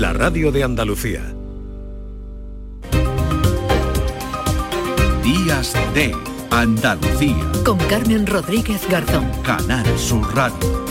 [0.00, 1.34] la radio de Andalucía.
[5.22, 6.14] Días de
[6.50, 7.52] Andalucía.
[7.64, 9.30] Con Carmen Rodríguez Garzón.
[9.42, 10.83] Canal Sur Radio.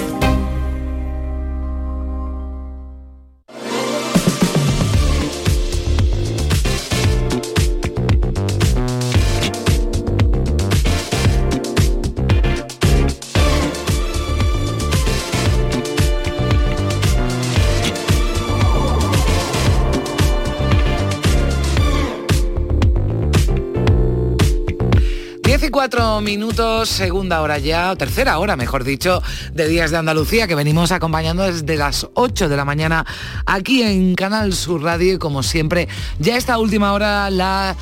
[26.14, 30.54] 4 minutos, segunda hora ya, o tercera hora, mejor dicho, de Días de Andalucía, que
[30.54, 33.04] venimos acompañando desde las 8 de la mañana
[33.48, 35.88] aquí en Canal Sur Radio y como siempre,
[36.20, 37.76] ya esta última hora la...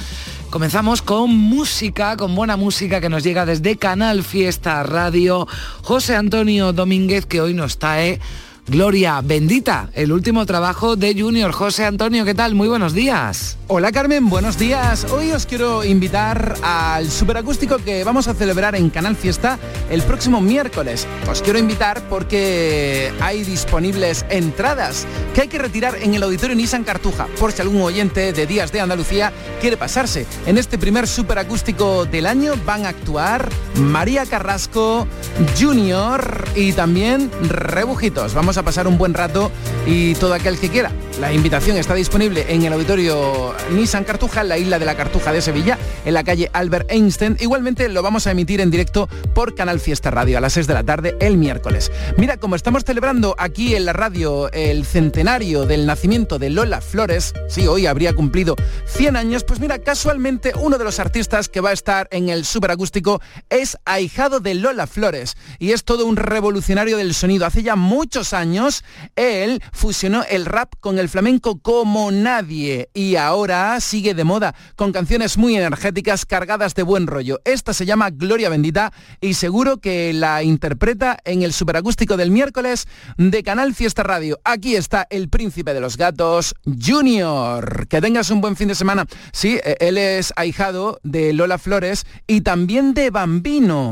[0.50, 5.46] Comenzamos con música, con buena música que nos llega desde Canal Fiesta Radio.
[5.82, 8.22] José Antonio Domínguez, que hoy nos trae
[8.68, 11.52] Gloria Bendita, el último trabajo de Junior.
[11.52, 12.54] José Antonio, ¿qué tal?
[12.54, 13.58] Muy buenos días.
[13.68, 15.06] Hola Carmen, buenos días.
[15.12, 19.58] Hoy os quiero invitar al superacústico que vamos a celebrar en Canal Fiesta
[19.90, 21.08] el próximo miércoles.
[21.30, 26.84] Os quiero invitar porque hay disponibles entradas que hay que retirar en el auditorio Nissan
[26.84, 30.26] Cartuja, por si algún oyente de Días de Andalucía quiere pasarse.
[30.46, 35.08] En este primer superacústico del año van a actuar María Carrasco,
[35.60, 38.34] Junior y también Rebujitos.
[38.34, 39.52] Vamos a pasar un buen rato
[39.86, 40.92] y todo aquel que quiera.
[41.20, 45.32] La invitación está disponible en el auditorio Nissan Cartuja, en la isla de la Cartuja
[45.32, 47.38] de Sevilla, en la calle Albert Einstein.
[47.40, 50.74] Igualmente lo vamos a emitir en directo por Canal Fiesta Radio a las 6 de
[50.74, 51.92] la tarde el miércoles.
[52.18, 57.34] Mira, como estamos celebrando aquí en la radio el centenario del nacimiento de Lola Flores,
[57.48, 58.56] sí, hoy habría cumplido
[58.88, 62.46] 100 años, pues mira, casualmente uno de los artistas que va a estar en el
[62.46, 67.46] superacústico es ahijado de Lola Flores y es todo un revolucionario del sonido.
[67.46, 68.41] Hace ya muchos años
[69.16, 74.92] él fusionó el rap con el flamenco como nadie y ahora sigue de moda con
[74.92, 77.40] canciones muy energéticas cargadas de buen rollo.
[77.46, 82.88] Esta se llama Gloria Bendita y seguro que la interpreta en el superacústico del miércoles
[83.18, 84.40] de Canal Fiesta Radio.
[84.44, 87.88] Aquí está el príncipe de los gatos, Junior.
[87.88, 89.06] Que tengas un buen fin de semana.
[89.32, 93.92] Sí, e, él es ahijado de Lola Flores y también de Bambino.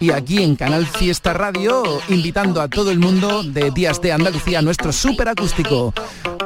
[0.00, 4.60] Y aquí en Canal Fiesta Radio, invitando a todo el mundo de Días de Andalucía,
[4.60, 5.94] nuestro superacústico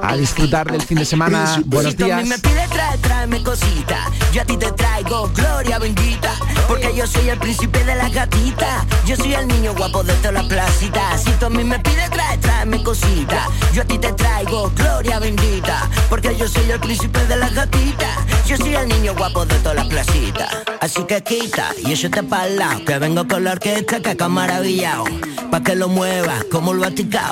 [0.00, 1.60] a disfrutar del fin de semana.
[1.66, 2.24] Buenos días.
[2.24, 4.06] me pide trae, tráeme cosita.
[4.32, 6.34] Yo a ti te traigo gloria bendita.
[6.68, 8.86] Porque yo soy el príncipe de las gatitas.
[9.06, 11.24] Yo soy el niño guapo de todas las placitas.
[11.24, 13.48] Si tú a mí me pide trae, tráeme cosita.
[13.72, 15.90] Yo a ti te traigo gloria bendita.
[16.08, 18.18] Porque yo soy el príncipe de las gatitas.
[18.46, 20.48] Yo soy el niño guapo de todas las placitas.
[20.80, 22.84] Así que quita y eso te para lado.
[22.84, 25.04] Que vengo con la orquesta que acá maravillado.
[25.50, 27.31] Pa' que lo muevas como lo aticado.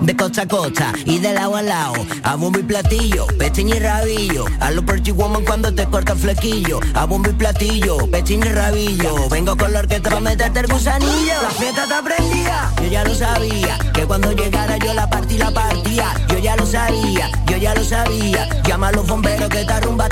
[0.00, 3.78] De costa a costa y de lado a lado a bombo y platillo, pechín y
[3.78, 4.44] rabillo.
[4.60, 6.80] A lo perchi woman cuando te corta el flequillo.
[6.94, 9.28] A bombo y platillo, pechín y rabillo.
[9.28, 11.42] Vengo con la orquesta para meterte el gusanillo.
[11.42, 13.78] La fiesta te aprendía, yo ya lo sabía.
[13.92, 16.14] Que cuando llegara yo la partí la partía.
[16.28, 18.48] Yo ya lo sabía, yo ya lo sabía.
[18.64, 20.08] Llama a los bomberos que esta rumba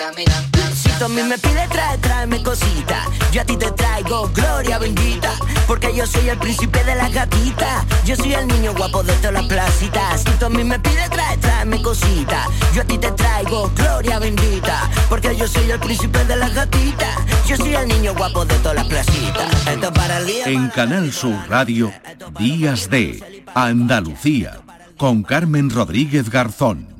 [0.00, 0.69] Si tú
[1.04, 3.06] a mí me pide trae, tráeme cosita.
[3.32, 5.32] Yo a ti te traigo gloria bendita.
[5.66, 7.84] Porque yo soy el príncipe de las gatitas.
[8.04, 10.22] Yo soy el niño guapo de todas las placitas.
[10.22, 12.46] Si tú a mí me pide trae, tráeme cosita.
[12.74, 14.90] Yo a ti te traigo gloria bendita.
[15.08, 17.16] Porque yo soy el príncipe de las gatitas.
[17.46, 19.66] Yo soy el niño guapo de todas las placitas.
[19.66, 20.44] Esto para el día.
[20.46, 21.92] En Canal Sur Radio,
[22.38, 24.60] Días de Andalucía,
[24.98, 26.99] con Carmen Rodríguez Garzón.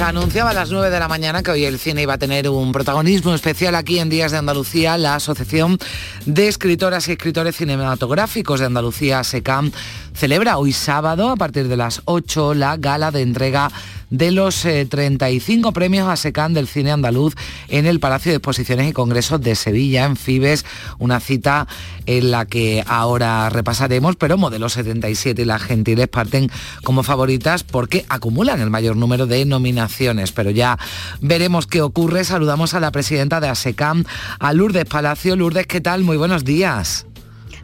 [0.00, 2.48] Les anunciaba a las 9 de la mañana que hoy el cine iba a tener
[2.48, 4.96] un protagonismo especial aquí en Días de Andalucía.
[4.96, 5.76] La Asociación
[6.24, 9.72] de Escritoras y Escritores Cinematográficos de Andalucía, SECAM,
[10.14, 13.70] celebra hoy sábado a partir de las 8 la gala de entrega
[14.10, 17.34] de los 35 eh, premios a del cine andaluz
[17.68, 20.66] en el Palacio de Exposiciones y Congresos de Sevilla, en Fibes,
[20.98, 21.66] una cita
[22.06, 26.50] en la que ahora repasaremos, pero Modelo 77 y las Gentiles parten
[26.82, 30.78] como favoritas porque acumulan el mayor número de nominaciones, pero ya
[31.20, 32.24] veremos qué ocurre.
[32.24, 34.04] Saludamos a la presidenta de ASECAM,
[34.38, 35.36] a Lourdes Palacio.
[35.36, 36.02] Lourdes, ¿qué tal?
[36.02, 37.06] Muy buenos días.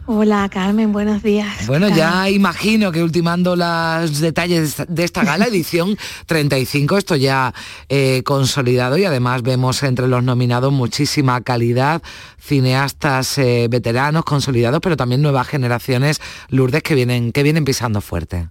[0.09, 1.67] Hola Carmen, buenos días.
[1.67, 7.53] Bueno, ya imagino que ultimando los detalles de esta gala, edición 35, esto ya
[7.89, 12.01] eh, consolidado y además vemos entre los nominados muchísima calidad,
[12.39, 18.47] cineastas eh, veteranos consolidados, pero también nuevas generaciones, Lourdes, que vienen, que vienen pisando fuerte.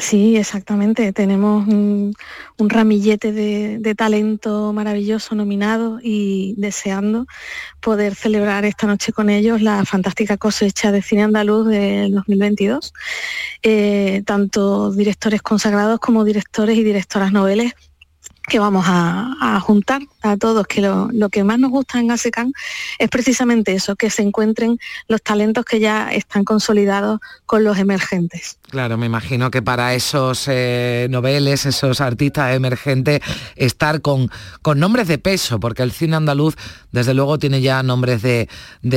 [0.00, 1.12] Sí, exactamente.
[1.12, 2.14] Tenemos un,
[2.58, 7.26] ramillete de, talento maravilloso nominado y deseando
[7.80, 12.94] poder celebrar esta noche con ellos la fantástica cosecha de cine andaluz del 2022.
[13.62, 17.74] Eh, tanto directores consagrados como directores y directoras noveles
[18.46, 22.52] que vamos a, juntar a todos, que lo, que más nos gusta en ASECAN
[22.98, 24.78] es precisamente eso, que se encuentren
[25.08, 28.58] los talentos que ya están consolidados con los emergentes.
[28.70, 33.20] Claro, me imagino que para esos eh, noveles, esos artistas emergentes,
[33.56, 34.30] estar con,
[34.62, 36.56] con nombres de peso, porque el cine andaluz
[36.90, 38.48] desde luego tiene ya nombres de,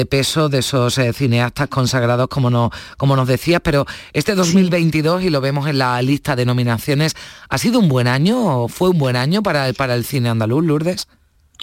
[0.09, 5.29] peso de esos eh, cineastas consagrados, como, no, como nos decías, pero este 2022, y
[5.29, 7.13] lo vemos en la lista de nominaciones,
[7.49, 10.65] ¿ha sido un buen año o fue un buen año para, para el cine andaluz,
[10.65, 11.07] Lourdes?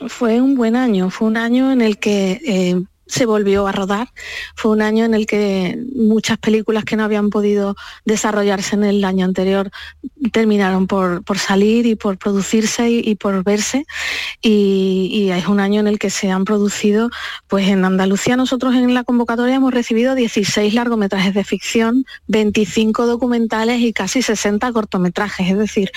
[0.08, 4.08] Fue un buen año, fue un año en el que eh, se volvió a rodar.
[4.54, 9.04] Fue un año en el que muchas películas que no habían podido desarrollarse en el
[9.04, 9.70] año anterior
[10.32, 13.84] terminaron por, salir y por producirse y, por verse.
[14.40, 17.10] Y, es un año en el que se han producido,
[17.48, 23.80] pues en Andalucía nosotros en la convocatoria hemos recibido 16 largometrajes de ficción, 25 documentales
[23.80, 25.50] y casi 60 cortometrajes.
[25.50, 25.90] Es decir,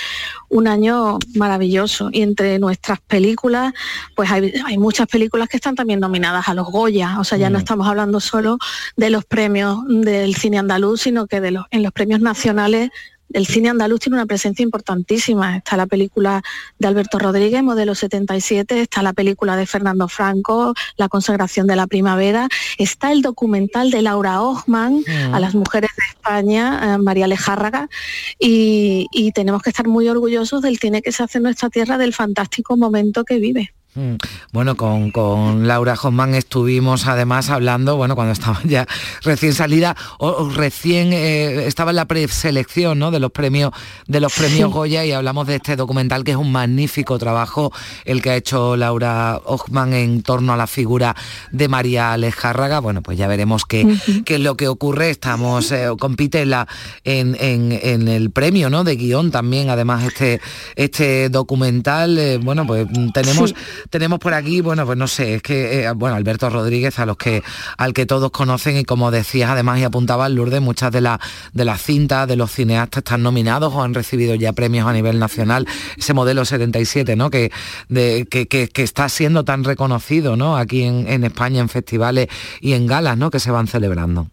[0.50, 2.10] un año maravilloso.
[2.12, 3.74] Y entre nuestras películas,
[4.16, 7.50] pues hay, hay muchas películas que están también nominadas a los Goya o sea, ya
[7.50, 8.58] no estamos hablando solo
[8.96, 12.90] de los premios del cine andaluz, sino que de los, en los premios nacionales
[13.34, 15.58] el cine andaluz tiene una presencia importantísima.
[15.58, 16.42] Está la película
[16.80, 21.88] de Alberto Rodríguez, Modelo 77, está la película de Fernando Franco, La consagración de la
[21.88, 25.34] primavera, está el documental de Laura Ochman mm.
[25.34, 27.90] a las mujeres de España, eh, María Lejárraga,
[28.40, 31.98] y, y tenemos que estar muy orgullosos del cine que se hace en nuestra tierra,
[31.98, 33.74] del fantástico momento que vive.
[33.98, 34.18] Mm.
[34.52, 38.86] Bueno, con, Laura Hoffman estuvimos además hablando, bueno, cuando estaba ya
[39.24, 43.10] recién salida, o, recién eh, estaba en la preselección ¿no?
[43.10, 43.72] de los premios,
[44.06, 47.74] de los premios Goya y hablamos de este documental que es un magnífico trabajo,
[48.06, 51.16] el que ha hecho Laura Hoffman en torno a la figura
[51.52, 52.80] de María Alejárraga.
[52.80, 55.10] Bueno, pues ya veremos qué, es lo que ocurre.
[55.10, 56.68] Estamos, eh, compite en, la,
[57.04, 58.84] en, en, el premio ¿no?
[58.84, 60.40] de guion también, además, este,
[60.76, 62.18] este documental.
[62.20, 63.56] Eh, bueno, pues tenemos
[63.90, 67.18] tenemos por aquí, bueno, pues no sé, es que, eh, bueno, Alberto Rodríguez, a los
[67.18, 67.44] que,
[67.78, 71.20] al que todos conocen y como decías además y apuntaba Lourdes, muchas de, la,
[71.54, 75.20] de las cintas de los cineastas están nominados o han recibido ya premios a nivel
[75.20, 75.68] nacional.
[75.98, 77.30] Ese modelo 77, ¿no?
[77.30, 77.52] Que,
[77.90, 80.58] de, que, que, está siendo tan reconocido, ¿no?
[80.58, 82.28] Aquí en, en España, en festivales
[82.62, 83.30] y en galas, ¿no?
[83.30, 84.30] Que se van celebrando.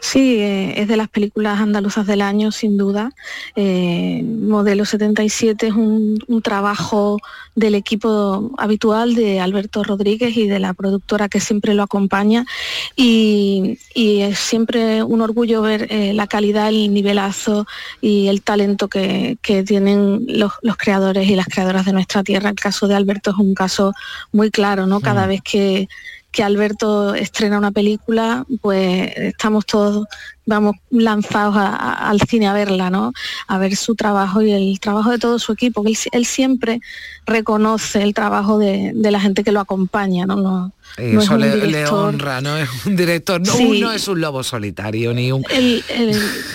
[0.00, 3.12] Sí, eh, es de las películas andaluzas del año, sin duda.
[3.56, 7.18] Eh, Modelo 77 es un, trabajo
[7.54, 12.44] del equipo habitual de Alberto Rodríguez y de la productora que siempre lo acompaña.
[12.96, 17.66] Y, es siempre un orgullo ver eh, la calidad, el nivelazo
[18.00, 22.50] y el talento que, tienen los, creadores y las creadoras de nuestra tierra.
[22.50, 23.92] El caso de Alberto es un caso
[24.32, 25.00] muy claro, ¿no?
[25.00, 25.88] Cada vez que
[26.34, 30.06] que Alberto estrena una película, pues estamos todos,
[30.44, 33.12] vamos, lanzados al cine a verla, ¿no?
[33.46, 35.84] A ver su trabajo y el trabajo de todo su equipo.
[35.86, 36.80] Él, él siempre
[37.24, 40.72] reconoce el trabajo de, la gente que lo acompaña, ¿no?
[40.98, 45.44] No eso le, honra, no es un director, no es un lobo solitario, ni un...
[45.50, 45.82] Él,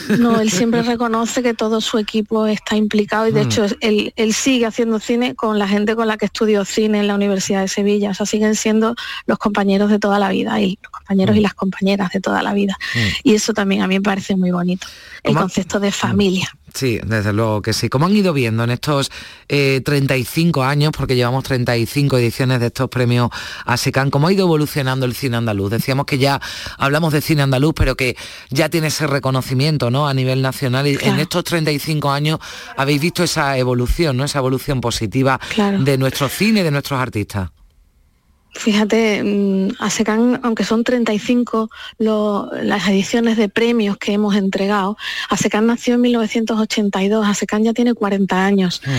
[0.19, 3.47] no, él siempre reconoce que todo su equipo está implicado y de mm.
[3.47, 7.15] hecho él, sigue haciendo cine con la gente con la que estudió cine en la
[7.15, 10.91] Universidad de Sevilla, o sea, siguen siendo los compañeros de toda la vida y los
[10.91, 11.43] compañeros y mm.
[11.43, 12.77] las compañeras de toda la vida.
[12.95, 12.99] Mm.
[13.23, 14.87] Y eso también a mí me parece muy bonito,
[15.23, 16.49] el concepto de familia.
[16.73, 17.89] Sí, desde luego que sí.
[17.89, 19.11] ¿Cómo han ido viendo en estos
[19.47, 23.29] 35 eh, años, porque llevamos 35 ediciones de estos premios
[23.65, 25.71] ASECAN, cómo ha ido evolucionando el cine andaluz?
[25.71, 26.41] Decíamos que ya
[26.77, 28.15] hablamos de cine andaluz, pero que
[28.49, 30.07] ya tiene ese reconocimiento ¿no?
[30.07, 32.39] a nivel nacional y en estos 35 años
[32.77, 34.23] habéis visto esa evolución, ¿no?
[34.23, 35.39] esa evolución positiva
[35.79, 37.49] de nuestro cine de nuestros artistas.
[38.53, 44.97] Fíjate, mm, ASECAN, aunque son 35 las ediciones de premios que hemos entregado,
[45.29, 48.81] ASECAN nació en 1982, ASECAN ya tiene 40 años.
[48.85, 48.91] Mm.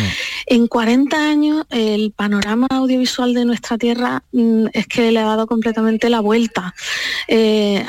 [0.46, 5.46] En 40 años el panorama audiovisual de nuestra tierra mm, es que le ha dado
[5.46, 6.74] completamente la vuelta.
[7.26, 7.84] Eh,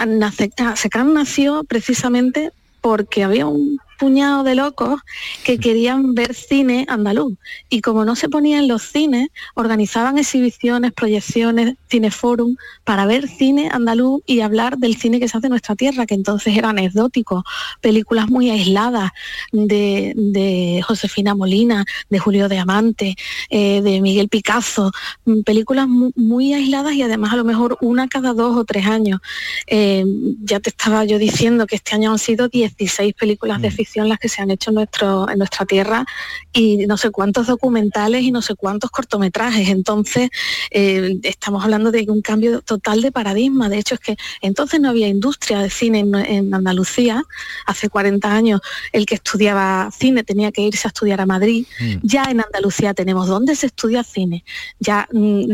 [0.57, 2.51] ASECAN nació precisamente
[2.81, 4.99] porque había un puñado de locos
[5.43, 7.37] que querían ver cine andaluz.
[7.69, 13.69] Y como no se ponía en los cines, organizaban exhibiciones, proyecciones, cineforum para ver cine
[13.71, 17.43] andaluz y hablar del cine que se hace en nuestra tierra, que entonces era anecdótico,
[17.79, 19.11] películas muy aisladas
[19.51, 23.15] de, Josefina Molina, de Julio de Amante,
[23.51, 24.91] eh, de Miguel Picasso,
[25.25, 29.19] mm, películas muy, aisladas y además a lo mejor una cada dos o tres años.
[29.67, 30.03] Eh,
[30.41, 34.19] ya te estaba yo diciendo que este año han sido 16 películas de ficción las
[34.19, 36.05] que se han hecho en, nuestro, en nuestra tierra
[36.53, 39.69] y no sé cuántos documentales y no sé cuántos cortometrajes.
[39.69, 40.29] Entonces,
[40.71, 43.69] eh, estamos hablando de un cambio total de paradigma.
[43.69, 47.23] De hecho, es que entonces no había industria de cine en, Andalucía.
[47.65, 51.65] Hace 40 años el que estudiaba cine tenía que irse a estudiar a Madrid.
[51.79, 51.95] Mm.
[52.03, 54.43] Ya en Andalucía tenemos dónde se estudia cine.
[54.79, 55.45] Ya mm,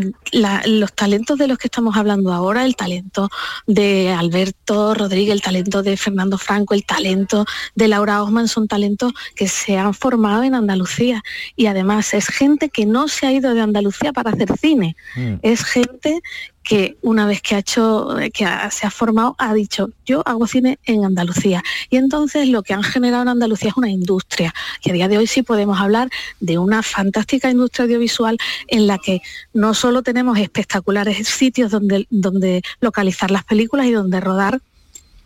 [0.65, 3.29] los talentos de los que estamos hablando ahora, el talento
[3.65, 8.16] de Alberto Rodríguez, el talento de Fernando Franco, el talento de Laura
[8.47, 11.23] son talentos que se han formado en Andalucía
[11.55, 15.35] y además es gente que no se ha ido de Andalucía para hacer cine, mm.
[15.41, 16.21] es gente
[16.67, 20.79] que una vez que ha hecho, que se ha formado, ha dicho, yo hago cine
[20.83, 21.63] en Andalucía.
[21.89, 24.53] Y entonces lo que han generado en Andalucía es una industria.
[24.83, 26.09] Y a día de hoy sí podemos hablar
[26.41, 29.21] de una fantástica industria audiovisual en la que
[29.53, 34.59] no solo tenemos espectaculares sitios donde, donde localizar las películas y donde rodar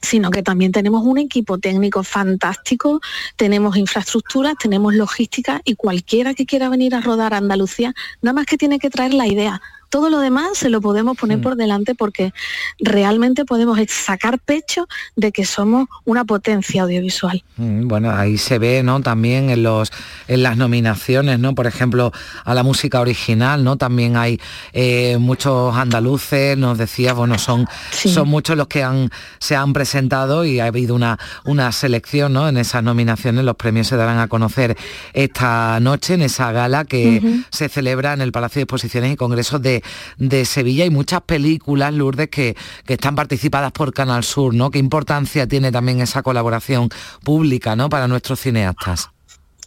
[0.02, 3.02] sino que también tenemos un equipo técnico fantástico,
[3.36, 8.46] tenemos infraestructuras, tenemos logística y cualquiera que quiera venir a rodar a Andalucía, nada más
[8.46, 11.42] que tiene que traer la idea, todo lo demás se lo podemos poner mm.
[11.42, 12.34] por delante porque
[12.80, 17.44] realmente podemos sacar pecho de que somos una potencia audiovisual.
[17.58, 19.02] Mm, bueno, ahí se ve, ¿no?
[19.02, 19.92] También en los
[20.28, 21.54] en las nominaciones, ¿no?
[21.54, 22.14] Por ejemplo,
[22.46, 23.76] a la música original, ¿no?
[23.76, 24.40] También hay
[24.72, 30.46] eh, muchos andaluces, nos decía, bueno, son, son muchos los que han, se han presentado
[30.46, 32.48] y ha habido una, una selección, ¿no?
[32.48, 34.78] En esas nominaciones, los premios se darán a conocer
[35.12, 39.62] esta noche en esa gala que se celebra en el Palacio de Exposiciones y Congresos
[39.62, 39.81] de
[40.18, 44.72] de, Sevilla y muchas películas, Lourdes, que, que, están participadas por Canal Sur, ¿no?
[44.72, 46.90] ¿Qué importancia tiene también esa colaboración
[47.24, 47.90] pública, ¿no?
[47.90, 49.10] Para nuestros cineastas.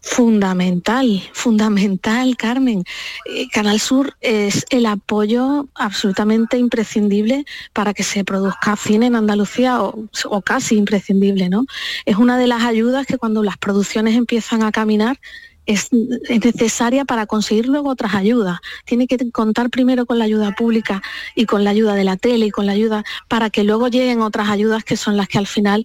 [0.06, 2.85] Fundamental, fundamental, Carmen.
[3.25, 9.83] Eh, Canal Sur es el apoyo absolutamente imprescindible para que se produzca cine en Andalucía
[9.83, 11.64] o, o, casi imprescindible, ¿no?
[12.04, 15.18] Es una de las ayudas que cuando las producciones empiezan a caminar
[15.66, 18.59] es, necesaria para conseguir luego otras ayudas.
[18.85, 21.02] Tiene que contar primero con la ayuda pública
[21.35, 24.21] y con la ayuda de la tele y con la ayuda para que luego lleguen
[24.21, 25.85] otras ayudas que son las que al final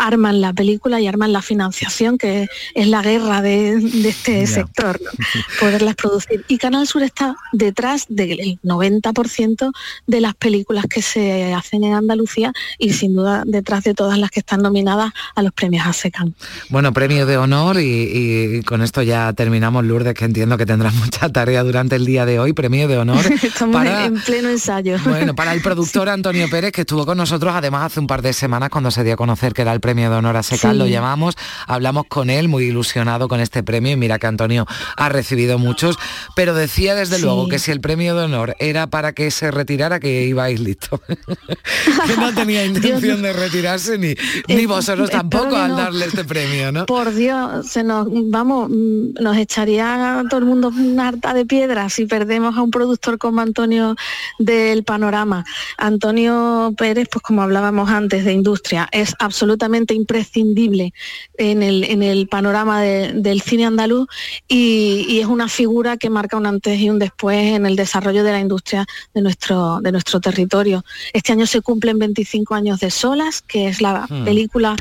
[0.00, 3.74] arman la película y arman la financiación, que es la guerra de,
[4.08, 4.98] este sector,
[5.60, 6.42] poderlas producir.
[6.48, 9.72] Y Canal Sur está detrás del 90%
[10.06, 14.30] de las películas que se hacen en Andalucía y sin duda detrás de todas las
[14.30, 16.34] que están nominadas a los premios ASECAN.
[16.70, 21.28] Bueno, premio de honor y, con esto ya terminamos, Lourdes, que entiendo que tendrás mucha
[21.28, 23.24] tarea durante el día de hoy, premio de honor.
[23.42, 24.96] Estamos en pleno ensayo.
[25.04, 28.32] Bueno, para el productor Antonio Pérez, que estuvo con nosotros además hace un par de
[28.32, 30.86] semanas cuando se dio a conocer que era el premio de honor a SECAL, lo
[30.86, 34.66] llamamos, hablamos con él, muy ilusionado con este premio y mira que Antonio
[34.96, 35.98] ha recibido muchos,
[36.36, 40.00] pero decía desde luego que si el premio de honor era para que se retirara,
[40.00, 41.00] que ibais listo.
[42.06, 44.14] que no tenía intención de retirarse ni,
[44.48, 46.86] ni vosotros tampoco al darle este premio, ¿no?
[46.86, 51.88] Por Dios, se nos, vamos, mm, nos echaría todo el mundo una harta de piedra
[51.88, 53.96] si perdemos a un productor como Antonio
[54.38, 55.44] del panorama.
[55.76, 60.92] Antonio Pérez, pues como hablábamos antes de industria, es absolutamente imprescindible
[61.36, 64.08] en el, en el panorama del cine andaluz
[64.48, 68.32] y, es una figura que marca un antes y un después en el desarrollo de
[68.32, 70.84] la industria de nuestro, de nuestro territorio.
[71.12, 74.24] Este año se cumplen 25 años de Solas, que es la hmm.
[74.24, 74.76] película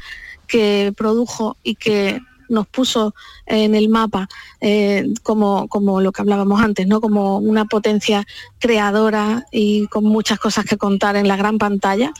[0.47, 3.13] que produjo y que nos puso
[3.45, 4.27] en el mapa
[4.61, 7.01] eh, como, como lo que hablábamos antes, ¿no?
[7.01, 8.25] Como una potencia
[8.59, 12.11] creadora y con muchas cosas que contar en la gran pantalla.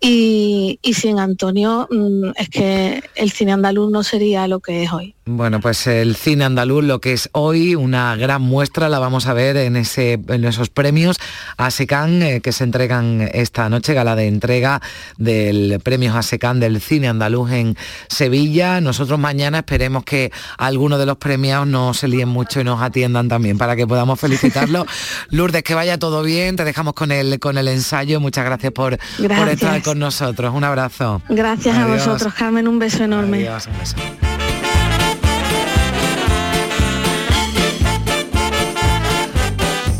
[0.00, 5.14] Y, sin Antonio mm, es que el cine andaluz no sería lo que es hoy.
[5.26, 9.32] Bueno, pues el cine andaluz, lo que es hoy, una gran muestra, la vamos a
[9.32, 11.16] ver en, ese, en esos premios
[11.56, 14.82] ASECAN eh, que se entregan esta noche, gala de entrega
[15.16, 17.76] del premio ASECAN del cine andaluz en
[18.08, 18.82] Sevilla.
[18.82, 23.28] Nosotros mañana esperemos que algunos de los premiados no se líen mucho y nos atiendan
[23.28, 24.86] también para que podamos felicitarlo.
[25.30, 28.20] Lourdes, que vaya todo bien, te dejamos con el, con el ensayo.
[28.20, 30.54] Muchas gracias por, por estar con nosotros.
[30.54, 31.22] Un abrazo.
[31.28, 33.48] Gracias a vosotros, Carmen, un beso enorme.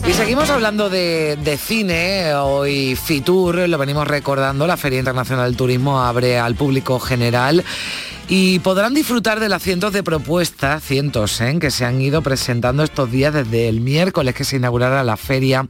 [0.06, 2.34] Y seguimos hablando de, de, cine.
[2.34, 7.64] Hoy Fitur, lo venimos recordando, la Feria Internacional del Turismo abre al público general
[8.28, 11.58] y podrán disfrutar de las cientos de propuestas, cientos, ¿eh?
[11.60, 15.66] que se han ido presentando estos días desde el miércoles que se inaugurará la feria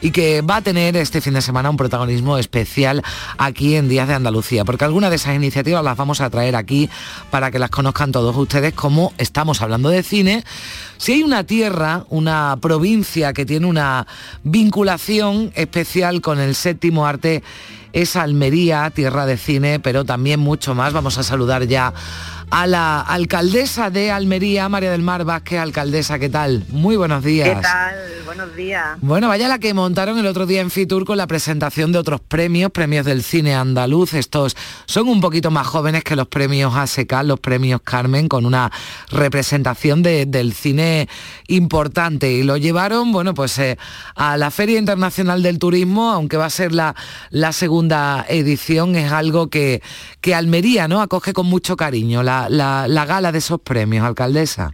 [0.00, 3.02] y que va a tener este fin de semana un protagonismo especial
[3.38, 6.90] aquí en Días de Andalucía, porque algunas de esas iniciativas las vamos a traer aquí
[7.30, 10.44] para que las conozcan todos ustedes, como estamos hablando de cine.
[10.98, 14.06] Si hay una tierra, una provincia que tiene una
[14.42, 17.42] vinculación especial con el séptimo arte,
[17.92, 20.92] es Almería, tierra de cine, pero también mucho más.
[20.92, 21.92] Vamos a saludar ya
[22.52, 26.66] a la alcaldesa de Almería, María del Mar Vázquez, alcaldesa, ¿qué tal?
[26.68, 27.48] Muy buenos días.
[27.48, 27.94] ¿Qué tal?
[28.26, 28.98] Buenos días.
[29.00, 32.20] Bueno, vaya la que montaron el otro día en Fitur con la presentación de otros
[32.20, 34.12] premios, premios del cine andaluz.
[34.12, 38.70] Estos son un poquito más jóvenes que los premios ASECAL, los premios Carmen, con una
[39.10, 41.08] representación del cine
[41.48, 42.32] importante.
[42.32, 43.78] Y lo llevaron, bueno, pues eh,
[44.14, 46.94] a la Feria Internacional del Turismo, aunque va a ser la,
[47.30, 49.82] la segunda edición, es algo que,
[50.20, 51.00] que Almería ¿no?
[51.00, 52.22] acoge con mucho cariño.
[52.22, 54.70] La, la, gala de esos premios, alcaldesa?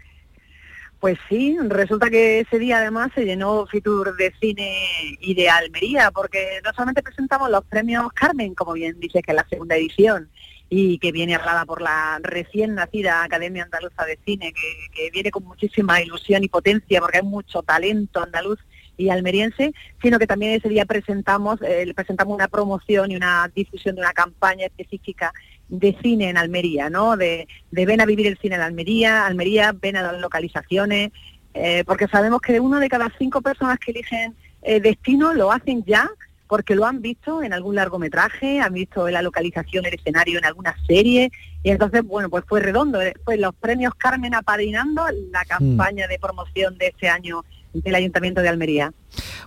[1.00, 6.10] Pues sí, resulta que ese día además se llenó Fitur de cine y de Almería,
[6.10, 10.28] porque no solamente presentamos los premios Carmen, como bien dice que es la segunda edición,
[10.70, 15.44] y que viene hablada por la recién nacida Academia Andaluza de Cine, que, viene con
[15.44, 18.58] muchísima ilusión y potencia, porque hay mucho talento andaluz
[18.96, 23.94] y almeriense, sino que también ese día presentamos, eh, presentamos una promoción y una difusión
[23.94, 25.32] de una campaña específica
[25.68, 27.16] de cine en Almería, ¿no?
[27.16, 31.12] De, ven a vivir el cine en Almería, Almería, ven a las localizaciones,
[31.54, 35.84] eh, porque sabemos que uno de cada cinco personas que eligen eh, destino lo hacen
[35.84, 36.10] ya
[36.48, 40.74] porque lo han visto en algún largometraje, han visto la localización, el escenario en alguna
[40.86, 41.30] serie,
[41.62, 45.46] y entonces, bueno, pues fue redondo, fue los premios Carmen apadrinando la mm.
[45.46, 48.92] campaña de promoción de este año del Ayuntamiento de Almería.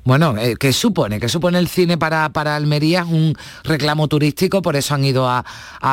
[0.03, 1.19] Bueno, eh, ¿qué supone?
[1.19, 3.01] ¿Qué supone el cine para, para Almería?
[3.01, 5.45] Es un reclamo turístico, por eso han ido a,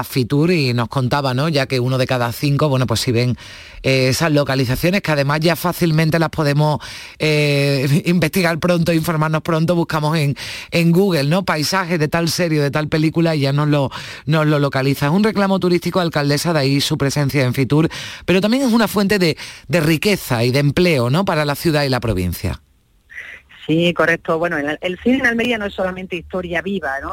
[0.04, 1.48] Fitur y nos contaba, ¿no?
[1.48, 3.36] Ya que uno de cada cinco, bueno, pues si ven
[3.82, 6.80] eh, esas localizaciones, que además ya fácilmente las podemos
[7.18, 10.36] eh, investigar pronto, informarnos pronto, buscamos en,
[10.70, 11.44] en Google, ¿no?
[11.44, 13.90] Paisajes de tal serie, de tal película y ya nos lo,
[14.24, 15.06] nos lo localiza.
[15.06, 17.88] Es un reclamo turístico, alcaldesa, de ahí su presencia en Fitur,
[18.24, 19.36] pero también es una fuente de,
[19.68, 21.24] de riqueza y de empleo, ¿no?
[21.24, 22.17] Para la ciudad y la provincia.
[23.66, 24.38] Sí, correcto.
[24.38, 27.12] Bueno, el, cine en Almería no es solamente historia viva, ¿no?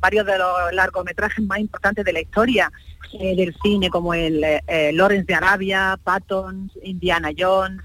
[0.00, 2.72] varios de los largometrajes más importantes de la historia
[3.12, 7.80] eh, del cine, como el eh, eh, Lawrence de Arabia, Patton, Indiana Jones,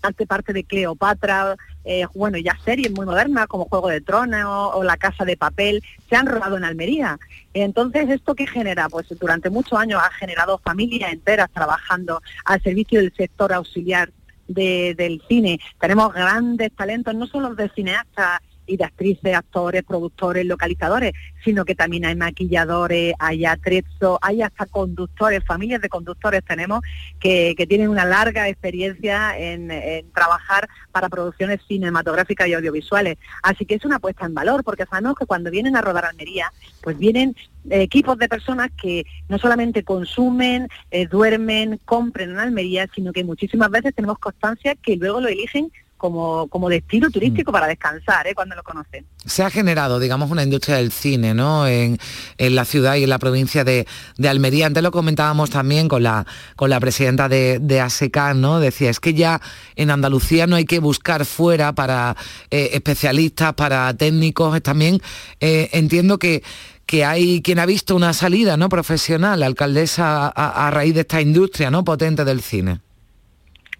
[0.00, 1.54] parte parte de Cleopatra,
[1.88, 5.84] eh, bueno, ya series muy modernas como Juego de Tronos o, La Casa de Papel
[6.08, 7.16] se han rodado en Almería.
[7.54, 8.88] Entonces, ¿esto qué genera?
[8.88, 14.10] Pues durante muchos años ha generado familias enteras trabajando al servicio del sector auxiliar
[14.46, 15.58] del cine.
[15.80, 21.12] Tenemos grandes talentos, no solo de cineastas y de actrices, actores, productores, localizadores,
[21.44, 26.80] sino que también hay maquilladores, hay atrezos, hay hasta conductores, familias de conductores tenemos
[27.20, 29.68] que, tienen una larga experiencia en,
[30.14, 33.18] trabajar para producciones cinematográficas y audiovisuales.
[33.42, 36.52] Así que es una puesta en valor, porque sabemos que cuando vienen a rodar Almería,
[36.82, 37.34] pues vienen
[37.70, 43.70] equipos de personas que no solamente consumen, eh, duermen, compren en Almería, sino que muchísimas
[43.70, 47.54] veces tenemos constancia que luego lo eligen como, como destino turístico mm.
[47.54, 48.34] para descansar ¿eh?
[48.34, 49.06] cuando lo conocen.
[49.24, 51.66] Se ha generado, digamos, una industria del cine ¿no?
[51.66, 51.98] en,
[52.38, 53.86] la ciudad y en la provincia de,
[54.26, 54.66] Almería.
[54.66, 58.60] Antes lo comentábamos también con la, con la presidenta de, de ASECAN, ¿no?
[58.60, 59.40] decía, es que ya
[59.74, 62.16] en Andalucía no hay que buscar fuera para
[62.50, 65.00] eh, especialistas, para técnicos, también
[65.40, 66.42] eh, entiendo que
[66.86, 71.20] que hay quien ha visto una salida no profesional, alcaldesa, a, a raíz de esta
[71.20, 72.80] industria no potente del cine.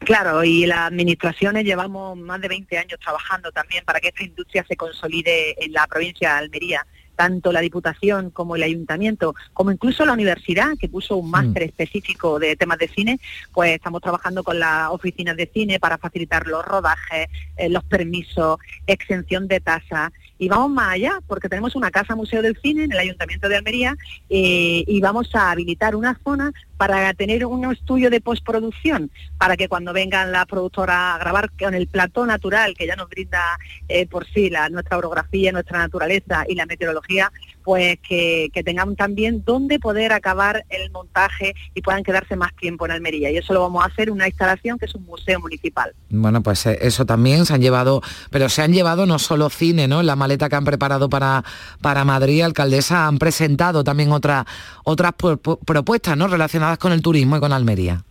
[0.01, 4.65] Claro, y las administraciones llevamos más de 20 años trabajando también para que esta industria
[4.69, 10.05] se consolide en la provincia de Almería tanto la Diputación como el Ayuntamiento, como incluso
[10.05, 11.67] la universidad, que puso un máster mm.
[11.67, 13.19] específico de temas de cine,
[13.53, 18.59] pues estamos trabajando con las oficinas de cine para facilitar los rodajes, eh, los permisos,
[18.87, 22.93] exención de tasas y vamos más allá, porque tenemos una casa museo del cine en
[22.93, 23.97] el Ayuntamiento de Almería
[24.29, 29.69] eh, y vamos a habilitar una zona para tener un estudio de postproducción, para que
[29.69, 33.59] cuando vengan las productoras a grabar con el plató natural que ya nos brinda
[33.89, 37.33] eh, por sí la, nuestra orografía, nuestra naturaleza y la meteorología,
[37.67, 42.93] pues que, tengan también dónde poder acabar el montaje y puedan quedarse más tiempo en
[42.93, 43.31] Almería.
[43.31, 45.93] Y eso lo vamos a hacer en una instalación que es un museo municipal.
[46.09, 49.89] Bueno, pues eh, eso también se han llevado, pero se han llevado no solo cine,
[49.89, 50.03] ¿no?
[50.03, 51.45] La maleta que han preparado para,
[51.81, 54.47] para Madrid, alcaldesa, han presentado también otra,
[54.85, 56.29] otras propuestas, ¿no?
[56.29, 58.03] Relacionadas con el turismo y con Almería.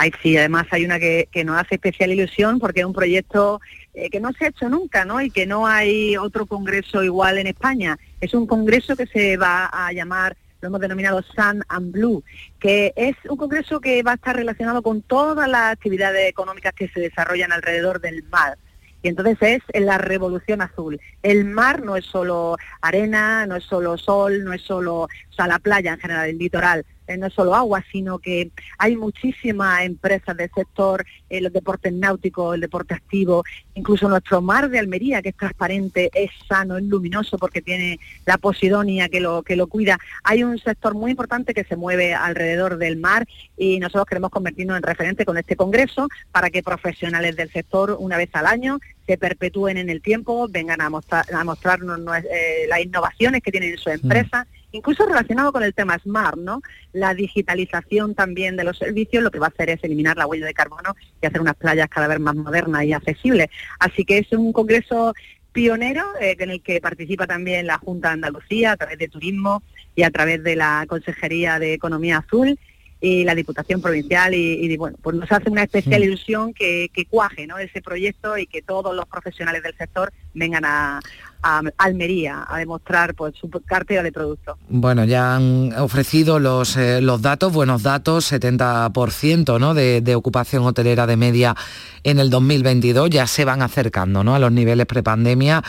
[0.00, 3.60] Ay, sí, además hay una que, nos hace especial ilusión porque es un proyecto
[3.94, 5.20] eh, que no se ha hecho nunca, ¿no?
[5.20, 7.98] Y que no hay otro congreso igual en España.
[8.20, 12.24] Es un congreso que se va a llamar lo hemos denominado Sun and Blue,
[12.58, 16.88] que es un congreso que va a estar relacionado con todas las actividades económicas que
[16.88, 18.58] se desarrollan alrededor del mar.
[19.02, 19.38] Y entonces
[19.72, 21.00] es la revolución azul.
[21.22, 25.92] El mar no es solo arena, no es solo sol, no es solo la playa
[25.92, 26.84] en general, el litoral
[27.16, 32.54] no es solo agua, sino que hay muchísimas empresas del sector, eh, los deportes náuticos,
[32.54, 33.44] el deporte activo,
[33.74, 38.38] incluso nuestro mar de Almería, que es transparente, es sano, es luminoso porque tiene la
[38.38, 39.98] posidonia que lo, que lo cuida.
[40.24, 44.76] Hay un sector muy importante que se mueve alrededor del mar y nosotros queremos convertirnos
[44.76, 49.16] en referente con este congreso para que profesionales del sector una vez al año se
[49.16, 51.98] perpetúen en el tiempo, vengan a, mostrar, a mostrarnos
[52.30, 56.62] eh, las innovaciones que tienen en su empresa incluso relacionado con el tema SMART, ¿no?
[56.92, 60.46] La digitalización también de los servicios lo que va a hacer es eliminar la huella
[60.46, 63.48] de carbono y hacer unas playas cada vez más modernas y accesibles.
[63.78, 65.14] Así que es un congreso
[65.52, 69.62] pionero eh, en el que participa también la Junta de Andalucía a través de Turismo
[69.96, 72.58] y a través de la Consejería de Economía Azul
[73.00, 77.46] y la Diputación Provincial y, bueno, pues nos hace una especial ilusión que, que cuaje
[77.46, 77.58] ¿no?
[77.58, 81.00] ese proyecto y que todos los profesionales del sector vengan a,
[81.42, 84.56] a Almería a demostrar pues, su cartera de productos.
[84.68, 89.74] Bueno, ya han ofrecido los, eh, los datos, buenos datos, 70% ¿no?
[89.74, 91.54] de, ocupación hotelera de media
[92.02, 94.34] en el 2022, ya se van acercando ¿no?
[94.34, 95.62] a los niveles prepandemia,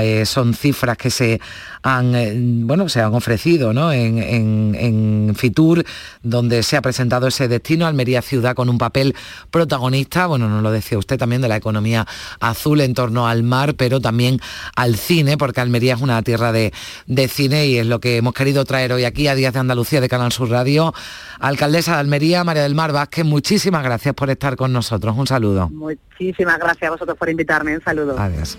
[0.00, 1.40] eh, son cifras que se
[1.82, 3.92] han, eh, bueno, se han ofrecido ¿no?
[3.92, 4.18] en,
[4.74, 5.84] en, Fitur,
[6.22, 9.14] donde se ha presentado ese destino, Almería Ciudad con un papel
[9.50, 12.06] protagonista, bueno, nos lo decía usted también, de la economía
[12.40, 14.40] azul en torno al mar, pero también
[14.76, 16.72] al cine, porque Almería es una tierra de,
[17.06, 20.00] de cine y es lo que hemos querido traer hoy aquí a Días de Andalucía
[20.00, 20.94] de Canal Sur Radio.
[21.38, 25.14] Alcaldesa de Almería, María del Mar Vázquez, muchísimas gracias por estar con nosotros.
[25.14, 25.68] Un saludo.
[25.68, 27.76] Muchísimas gracias a vosotros por invitarme.
[27.76, 28.18] Un saludo.
[28.18, 28.56] Adiós.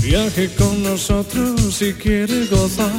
[0.00, 2.90] Viaje con nosotros si quiere gozar.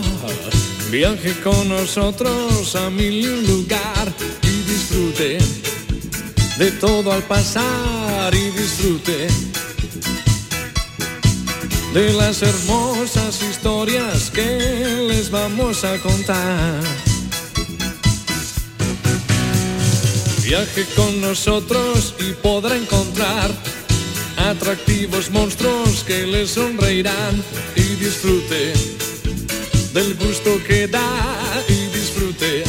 [0.91, 4.07] Viaje con nosotros a mil lugar
[4.43, 5.39] y disfrute
[6.59, 9.27] de todo al pasar y disfrute
[11.93, 16.81] de las hermosas historias que les vamos a contar.
[20.43, 23.51] Viaje con nosotros y podrá encontrar
[24.37, 27.43] atractivos monstruos que le sonreirán
[27.75, 28.73] y disfrute
[29.93, 32.63] del gusto que da y disfrute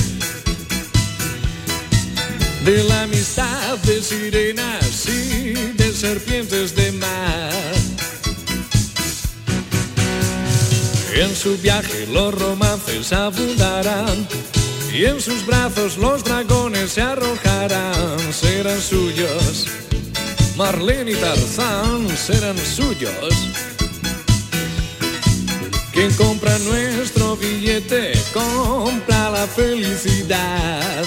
[2.64, 6.92] de la amistad de sirenas y de serpientes de
[11.24, 14.28] En su viaje los romances abundarán
[14.92, 19.66] y en sus brazos los dragones se arrojarán, serán suyos.
[20.54, 23.34] Marlene y Tarzán serán suyos.
[25.94, 31.04] Quien compra nuestro billete compra la felicidad.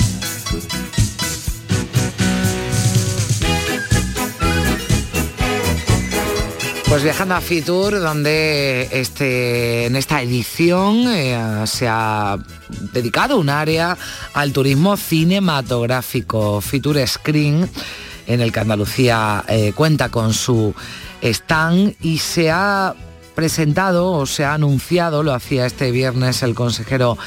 [6.89, 12.38] Pues viajando a Fitur, donde este, en esta edición eh, se ha
[12.93, 13.97] dedicado un área
[14.34, 16.62] al turismo cinematográfico.
[16.62, 17.69] Fitur Screen,
[18.26, 20.73] en el que Andalucía eh, cuenta con su
[21.21, 22.95] stand y se ha
[23.36, 27.17] presentado o se ha anunciado, lo hacía este viernes el consejero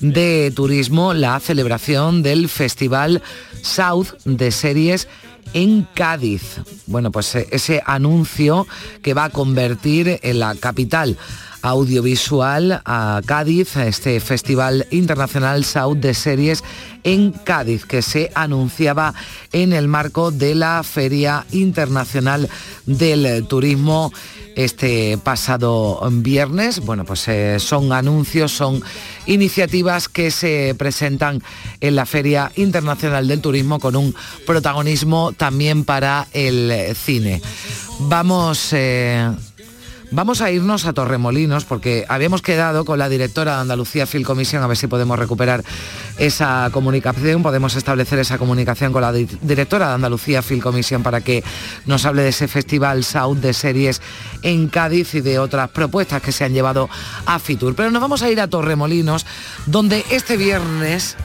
[0.00, 3.22] de Turismo, la celebración del Festival
[3.62, 5.06] South de Series
[5.52, 6.60] en Cádiz.
[6.86, 8.66] Bueno, pues eh, ese anuncio
[9.02, 11.16] que va a convertir en la capital
[11.64, 16.62] audiovisual a Cádiz, este Festival Internacional South de Series
[17.04, 19.14] en Cádiz, que se anunciaba
[19.50, 22.50] en el marco de la Feria Internacional
[22.84, 24.12] del Turismo
[24.56, 26.80] este pasado viernes.
[26.80, 28.82] Bueno, pues eh, son anuncios, son
[29.24, 31.42] iniciativas que se presentan
[31.80, 34.14] en la Feria Internacional del Turismo con un
[34.46, 37.40] protagonismo también para el cine.
[38.00, 39.30] Vamos eh,
[40.14, 44.62] Vamos a irnos a Torremolinos porque habíamos quedado con la directora de Andalucía Film Commission
[44.62, 45.64] a ver si podemos recuperar
[46.18, 51.42] esa comunicación, podemos establecer esa comunicación con la directora de Andalucía Film Commission para que
[51.86, 54.00] nos hable de ese festival South de series
[54.42, 56.88] en Cádiz y de otras propuestas que se han llevado
[57.26, 57.74] a Fitur.
[57.74, 59.26] Pero nos vamos a ir a Torremolinos,
[59.66, 61.16] donde este viernes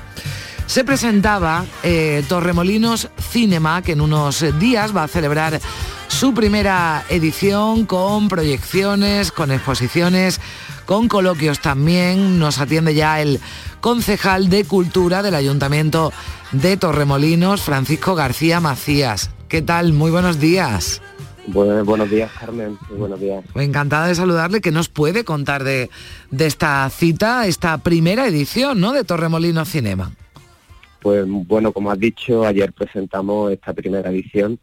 [0.69, 5.59] se presentaba eh, Torremolinos Cinema, que en unos días va a celebrar
[6.07, 10.39] su primera edición con proyecciones, con exposiciones,
[10.85, 12.37] con coloquios también.
[12.37, 13.39] Nos atiende ya el
[13.81, 16.13] concejal de Cultura del Ayuntamiento
[16.51, 19.31] de Torremolinos, Francisco García Macías.
[19.47, 19.91] ¿Qué tal?
[19.93, 21.01] Muy buenos días.
[21.47, 22.77] buenos días, Carmen.
[22.91, 23.43] Muy buenos días.
[23.55, 24.61] Encantada de saludarle.
[24.61, 25.89] ¿Qué nos puede contar de,
[26.29, 28.93] de esta cita, esta primera edición ¿no?
[28.93, 30.11] de Torremolinos Cinema?
[31.01, 34.59] Pues bueno, como has dicho, ayer presentamos esta primera edición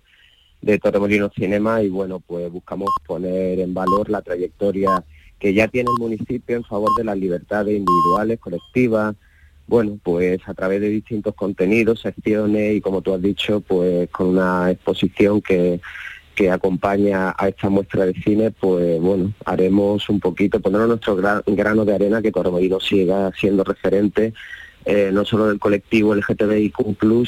[0.60, 5.02] de Torremolinos Cinema y bueno, pues buscamos poner en valor la trayectoria
[5.38, 9.14] que ya tiene el municipio en favor de las libertades individuales, colectivas,
[9.66, 14.28] bueno, pues a través de distintos contenidos, secciones y como tú has dicho, pues con
[14.28, 15.80] una exposición que,
[16.34, 21.84] que acompaña a esta muestra de cine, pues bueno, haremos un poquito, ponernos nuestro grano
[21.84, 24.34] de arena que Torremolinos siga siendo referente
[24.88, 26.76] eh, no solo del colectivo LGTBIQ+,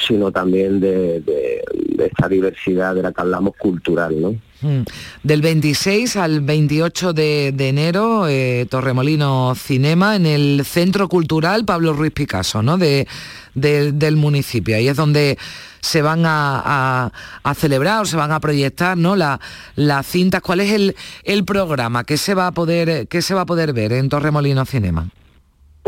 [0.00, 1.64] sino también de,
[1.98, 4.36] esta diversidad de la que hablamos cultural, ¿no?
[4.60, 4.84] Hmm.
[5.24, 12.12] Del 26 al 28 de, enero, eh, Torremolino Cinema, en el Centro Cultural Pablo Ruiz
[12.12, 12.78] Picasso, ¿no?
[12.78, 13.08] De,
[13.54, 14.76] del municipio.
[14.76, 15.36] Ahí es donde
[15.80, 17.10] se van a,
[17.56, 19.16] celebrar o se van a proyectar ¿no?
[19.16, 20.42] las cintas.
[20.42, 20.94] ¿Cuál es el,
[21.24, 22.04] el programa?
[22.04, 25.08] ¿Qué se, va a poder, ¿Qué se va a poder ver en Torremolino Cinema?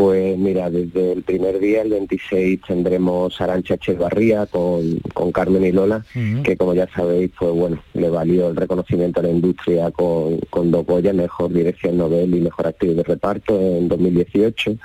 [0.01, 5.71] Pues mira, desde el primer día, el 26, tendremos Arancha Echevarría con, con Carmen y
[5.71, 6.03] Lola,
[6.43, 10.71] que como ya sabéis, pues bueno, le valió el reconocimiento a la industria con, con
[10.71, 14.75] dos boyas, Mejor Dirección Nobel y Mejor Actriz de Reparto en 2018.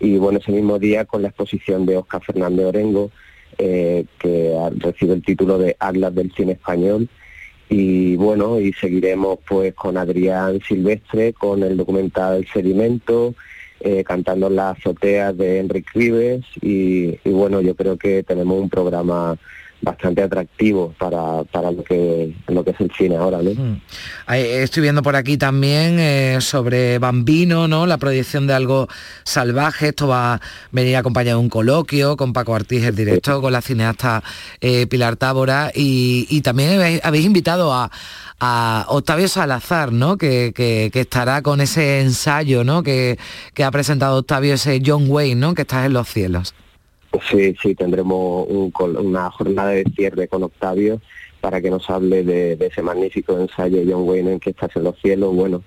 [0.00, 3.12] Y bueno, ese mismo día con la exposición de Oscar Fernández Orengo,
[3.58, 7.08] eh, que recibe el título de Atlas del Cine Español,
[7.68, 13.36] y bueno, y seguiremos pues con Adrián Silvestre, con el documental Sedimento,
[13.80, 19.36] eh, cantando las azoteas de Enrique Rives y, bueno, yo creo que tenemos un programa
[19.80, 23.50] bastante atractivo para, para lo que lo que es el cine ahora, ¿no?
[23.52, 23.80] Mm.
[24.34, 27.86] Estoy viendo por aquí también eh, sobre Bambino, ¿no?
[27.86, 28.88] La proyección de algo
[29.22, 29.90] salvaje.
[29.90, 30.40] Esto va a
[30.72, 34.24] venir acompañado de un coloquio con Paco Artiz, el director, con la cineasta
[34.60, 37.88] eh, Pilar Tábora y, y también habéis invitado a,
[38.40, 40.16] a Octavio Salazar, ¿no?
[40.16, 40.52] Que,
[40.94, 42.82] estará con ese ensayo, ¿no?
[42.82, 43.18] Que,
[43.62, 45.54] ha presentado Octavio, ese John Wayne, ¿no?
[45.54, 46.54] Que está en los cielos.
[47.30, 51.00] Sí, sí, tendremos una jornada de cierre con Octavio
[51.40, 54.98] para que nos hable de, ese magnífico ensayo John Wayne en que estás en los
[55.00, 55.34] cielos.
[55.34, 55.62] Bueno,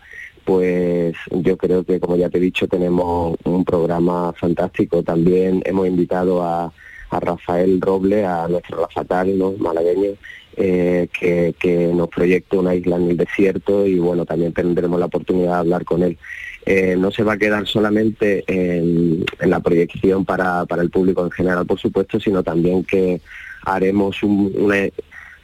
[0.45, 5.03] pues yo creo que, como ya te he dicho, tenemos un programa fantástico.
[5.03, 6.71] También hemos invitado a,
[7.11, 9.51] Rafael Roble, a nuestro Rafatal, ¿no?
[9.57, 10.11] malagueño,
[10.57, 15.53] eh, que, nos proyecte una isla en el desierto y bueno, también tendremos la oportunidad
[15.53, 16.17] de hablar con él.
[16.65, 21.65] Eh, no se va a quedar solamente en, la proyección para, el público en general,
[21.65, 23.21] por supuesto, sino también que
[23.63, 24.87] haremos una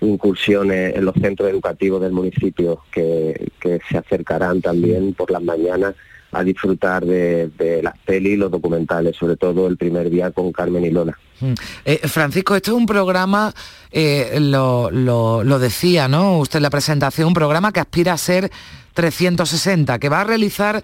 [0.02, 3.50] incursión en los centros educativos del municipio que,
[3.90, 5.96] se acercarán también por las mañanas
[6.32, 10.92] a disfrutar de, las pelis, los documentales, sobre todo el primer día con Carmen y
[10.92, 11.18] Lola.
[11.40, 11.54] Mm.
[11.86, 13.54] Eh, Francisco, esto es un programa,
[13.92, 16.40] eh, lo, lo, decía, ¿no?
[16.40, 18.52] Usted en la presentación, un programa que aspira a ser
[18.94, 20.84] 360, que va a realizar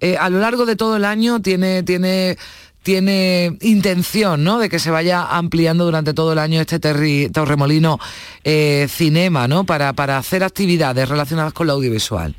[0.00, 2.36] eh, a lo largo de todo el año, tiene, tiene,
[2.82, 4.58] tiene intención ¿no?
[4.58, 6.78] de que se vaya ampliando durante todo el año este
[7.30, 7.98] Torremolino
[8.88, 9.64] Cinema, ¿no?
[9.64, 12.36] Para, para hacer actividades relacionadas con lo audiovisual.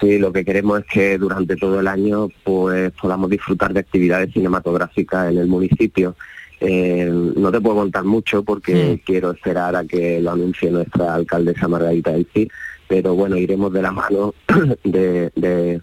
[0.00, 4.32] Sí, lo que queremos es que durante todo el año pues podamos disfrutar de actividades
[4.32, 6.14] cinematográficas en el municipio.
[6.60, 11.68] Eh, no te puedo contar mucho porque quiero esperar a que lo anuncie nuestra alcaldesa
[11.68, 12.48] Margarita del Cid,
[12.88, 14.34] pero bueno, iremos de la mano
[14.84, 15.80] de,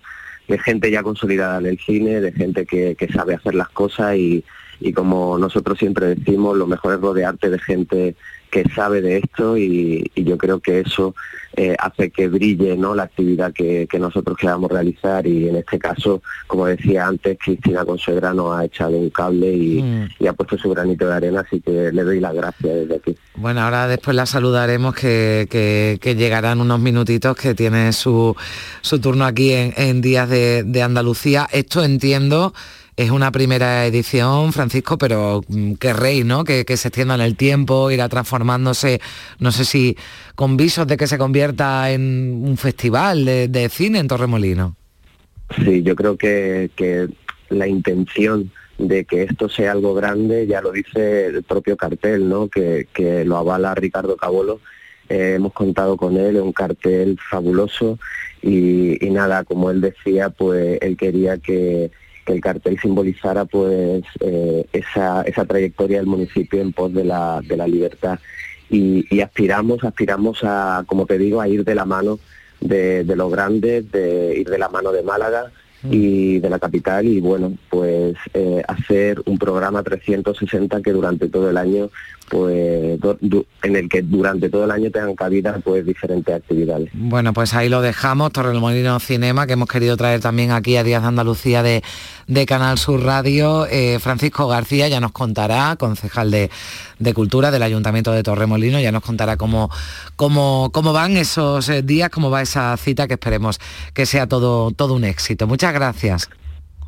[0.63, 4.43] gente ya consolidada en el cine, de gente que, sabe hacer las cosas y,
[4.79, 8.15] y como nosotros siempre decimos, lo mejor es rodearte de gente
[8.55, 11.13] que sabe de esto y, yo creo que eso
[11.57, 12.95] eh, hace que brille ¿no?
[12.95, 18.33] la actividad que, nosotros queramos realizar y en este caso, como decía antes, Cristina Consuegra
[18.33, 20.23] nos ha echado un cable mm.
[20.23, 23.17] y, ha puesto su granito de arena, así que le doy las gracias desde aquí.
[23.35, 28.35] Bueno, ahora después la saludaremos que, llegarán unos minutitos que tiene su,
[28.79, 31.47] su turno aquí en, Días de, de Andalucía.
[31.51, 32.53] Esto entiendo
[32.97, 36.43] es una primera edición, Francisco, pero mm, rey, ¿no?
[36.43, 39.01] Que, se extienda en el tiempo, irá transformándose,
[39.39, 39.97] no sé si
[40.35, 44.75] con visos de que se convierta en un festival de, cine en Torremolino.
[45.63, 46.69] Sí, yo creo que,
[47.49, 52.47] la intención de que esto sea algo grande ya lo dice el propio cartel, ¿no?
[52.47, 52.87] Que,
[53.25, 54.61] lo avala Ricardo Cabolo.
[55.07, 57.99] Eh, hemos contado con él, un cartel fabuloso
[58.41, 61.91] y, y, nada, como él decía, pues él quería que,
[62.25, 67.41] que el cartel simbolizara pues eh, esa, esa trayectoria del municipio en pos de la,
[67.41, 68.19] de la libertad.
[68.69, 72.19] Y, aspiramos, aspiramos a, como te digo, a ir de la mano
[72.59, 75.51] de, de los grandes, de ir de la mano de Málaga,
[75.89, 81.49] y de la capital y bueno, pues eh, hacer un programa 360 que durante todo
[81.49, 81.89] el año,
[82.29, 82.99] pues
[83.63, 86.89] en el que durante todo el año tengan cabida pues diferentes actividades.
[86.93, 91.01] Bueno, pues ahí lo dejamos, Torremolino Cinema, que hemos querido traer también aquí a Díaz
[91.01, 91.83] de Andalucía de,
[92.27, 93.67] de Canal Sur Radio.
[93.67, 96.49] Eh, Francisco García ya nos contará, concejal de,
[96.99, 99.69] de Cultura del Ayuntamiento de Torremolino, ya nos contará cómo,
[100.15, 103.59] cómo, cómo van esos eh, días, cómo va esa cita, que esperemos
[103.93, 105.47] que sea todo, todo un éxito.
[105.47, 106.29] Muchas gracias.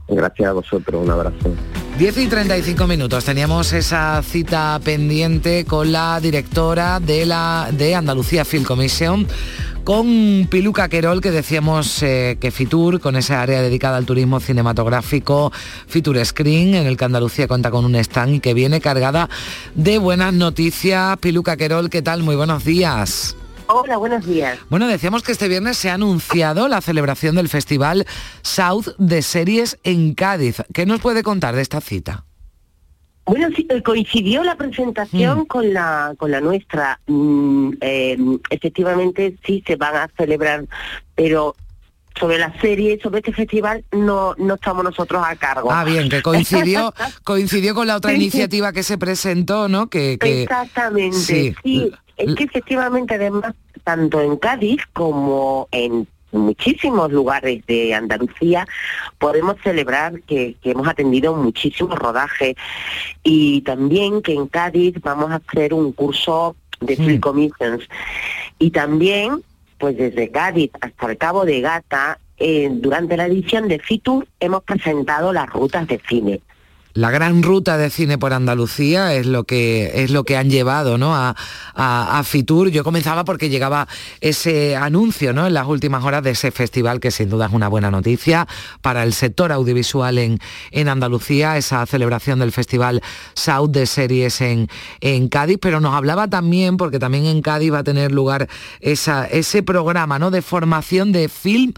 [0.08, 1.54] Gracias a vosotros, un abrazo.
[1.98, 3.26] 10 y 35 minutos.
[3.26, 9.26] Teníamos esa cita pendiente con la directora de la de Andalucía Film Commission,
[9.84, 15.52] con Piluca Querol, que decíamos eh, que Fitur, con esa área dedicada al turismo cinematográfico,
[15.88, 19.30] Fitur Screen, en el que Andalucía cuenta con un stand y que viene cargada
[19.74, 21.17] de buenas noticias.
[21.17, 22.22] Piluca Querol, ¿qué tal?
[22.22, 23.37] Muy buenos días.
[23.67, 24.58] Hola, buenos días.
[24.69, 28.06] Bueno, decíamos que este viernes se ha anunciado la celebración del Festival
[28.41, 30.63] South de Series en Cádiz.
[30.73, 32.25] ¿Qué nos puede contar de esta cita?
[33.25, 35.45] Bueno, sí, eh, coincidió la presentación mm.
[35.47, 36.99] con la con la nuestra.
[37.08, 40.65] Mm, em, efectivamente, sí se van a celebrar,
[41.13, 41.53] pero
[42.17, 45.69] sobre la serie, sobre este festival, no, no estamos nosotros a cargo.
[45.71, 46.93] Ah, bien, que coincidió,
[47.25, 49.89] coincidió con la otra iniciativa que se presentó, ¿no?
[49.89, 51.91] Que, Exactamente, sí.
[52.17, 53.53] Es que efectivamente, además,
[53.84, 58.67] tanto en Cádiz como en muchísimos lugares de Andalucía
[59.17, 62.56] podemos celebrar que, hemos atendido muchísimos rodajes
[63.23, 67.88] y también que en Cádiz vamos a hacer un curso de Film Commissions.
[68.60, 69.43] Y también
[69.77, 74.63] pues desde Cádiz hasta el Cabo de Gata eh, durante la edición de FITUR hemos
[74.63, 76.41] presentado las rutas de cine
[76.98, 80.98] la gran ruta de cine por Andalucía es lo que es lo que han llevado
[80.98, 81.14] ¿no?
[81.16, 81.36] a,
[82.24, 82.70] Fitur.
[82.70, 83.88] Yo comenzaba porque llegaba
[84.20, 85.46] ese anuncio ¿no?
[85.46, 88.48] en las últimas horas de ese festival, que sin duda es una buena noticia
[88.82, 90.40] para el sector audiovisual en,
[90.72, 93.04] en Andalucía, esa celebración del Festival
[93.36, 94.68] South de Series en,
[95.00, 99.28] en Cádiz, pero nos hablaba también, porque también en Cádiz va a tener lugar esa,
[99.28, 100.32] ese programa ¿no?
[100.32, 101.74] de formación de film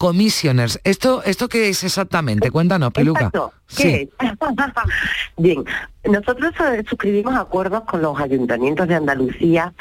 [0.00, 0.80] commissioners.
[0.82, 2.50] ¿Esto, esto qué es exactamente?
[2.50, 3.30] Cuéntanos, Peluca.
[3.76, 4.08] ¿Qué
[5.36, 5.62] Bien,
[6.04, 9.74] nosotros eh, suscribimos acuerdos con los ayuntamientos de Andalucía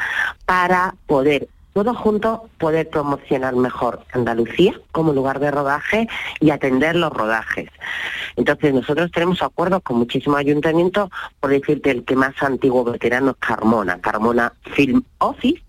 [0.46, 6.10] para poder todos juntos poder promocionar mejor Andalucía como lugar de rodaje
[6.42, 7.70] y atender los rodajes.
[8.36, 13.38] Entonces nosotros tenemos acuerdos con muchísimos ayuntamientos, por decirte el que más antiguo veterano es
[13.38, 15.64] Carmona, Carmona Film Office,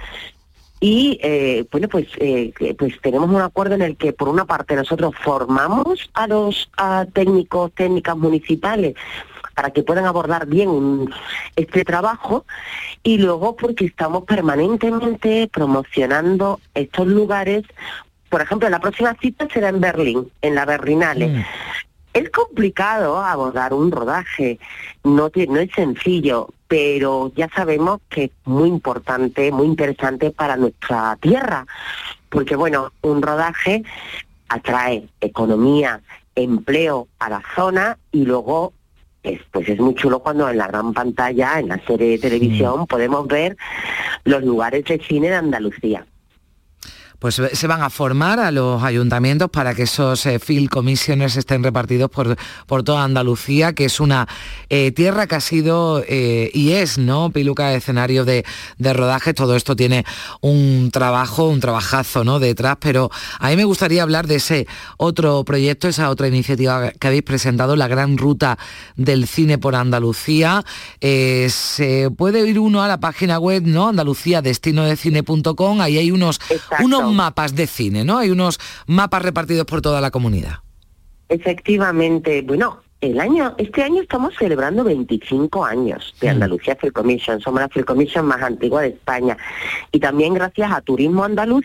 [0.81, 4.75] y eh, bueno pues eh, pues tenemos un acuerdo en el que por una parte
[4.75, 6.71] nosotros formamos a los
[7.13, 8.95] técnicos técnicas municipales
[9.55, 11.11] para que puedan abordar bien
[11.55, 12.47] este trabajo
[13.03, 17.65] y luego porque estamos permanentemente promocionando estos lugares
[18.31, 21.27] por ejemplo, la próxima cita será en Berlín, en la Berlinale.
[21.27, 21.45] Mm.
[22.13, 24.59] Es complicado abordar un rodaje,
[25.05, 31.17] no, no es sencillo, pero ya sabemos que es muy importante, muy interesante para nuestra
[31.21, 31.67] tierra,
[32.29, 33.85] porque bueno, un rodaje
[34.49, 36.01] atrae economía,
[36.35, 38.73] empleo a la zona y luego
[39.23, 42.87] es, pues es muy chulo cuando en la gran pantalla, en la serie de televisión,
[42.87, 43.57] podemos ver
[44.25, 46.07] los lugares de cine de Andalucía.
[47.21, 50.71] Pues se van a formar a los ayuntamientos para que esos eh, field
[51.37, 54.27] estén repartidos por, por toda Andalucía, que es una
[54.69, 57.31] eh, tierra que ha sido eh, y es, ¿no?
[57.31, 58.45] Piluca escenario de,
[58.79, 59.35] de rodaje.
[59.35, 60.05] Todo esto tiene
[60.41, 62.41] un trabajo, un trabajazo, ¿no?
[62.41, 64.67] Detrás, pero a mí me gustaría hablar de ese
[64.97, 68.59] otro proyecto, esa otra iniciativa que habéis presentado, la gran ruta
[68.97, 70.65] del cine por Andalucía.
[71.01, 73.89] Eh, se puede ir uno a la página web, ¿no?
[73.89, 76.41] andaluciadestinodecine.com, ahí hay unos,
[76.83, 78.19] unos mapas de cine, ¿no?
[78.19, 80.59] Hay unos mapas repartidos por toda la comunidad.
[81.29, 87.61] Efectivamente, bueno, el año, este año estamos celebrando 25 años de Andalucía Film Commission, somos
[87.61, 89.37] la Film Commission más antigua de España
[89.91, 91.65] y también gracias a Turismo Andaluz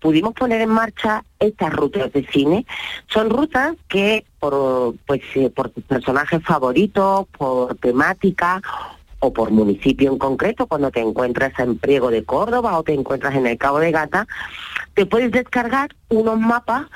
[0.00, 2.66] pudimos poner en marcha estas rutas de cine.
[3.08, 8.62] Son rutas que por pues eh, por personajes favoritos, por temática
[9.18, 13.34] o por municipio en concreto, cuando te encuentras en Priego de Córdoba o te encuentras
[13.34, 14.26] en el Cabo de Gata,
[14.94, 16.86] te puedes descargar unos mapas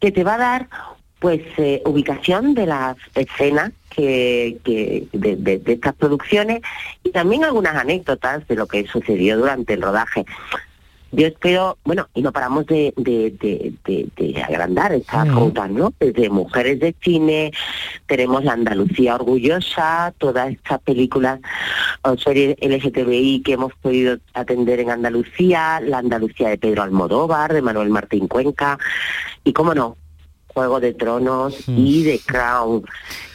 [0.00, 0.68] que te va a dar
[1.18, 6.62] pues eh, ubicación de las escenas que, que de, de- de estas producciones
[7.04, 10.24] y también algunas anécdotas de lo que sucedió durante el rodaje.
[11.12, 15.92] Yo espero, bueno, y no paramos de, de, de, de- de agrandar estas rutas, ¿no?
[15.98, 17.50] Desde Mujeres de Cine,
[18.06, 21.40] tenemos la Andalucía Orgullosa, todas estas películas
[22.02, 27.62] o series LGTBI que hemos podido atender en Andalucía, la Andalucía de Pedro Almodóvar, de
[27.62, 28.78] Manuel Martín Cuenca,
[29.42, 29.96] y cómo no,
[30.48, 32.84] Juego de Tronos y The Crown,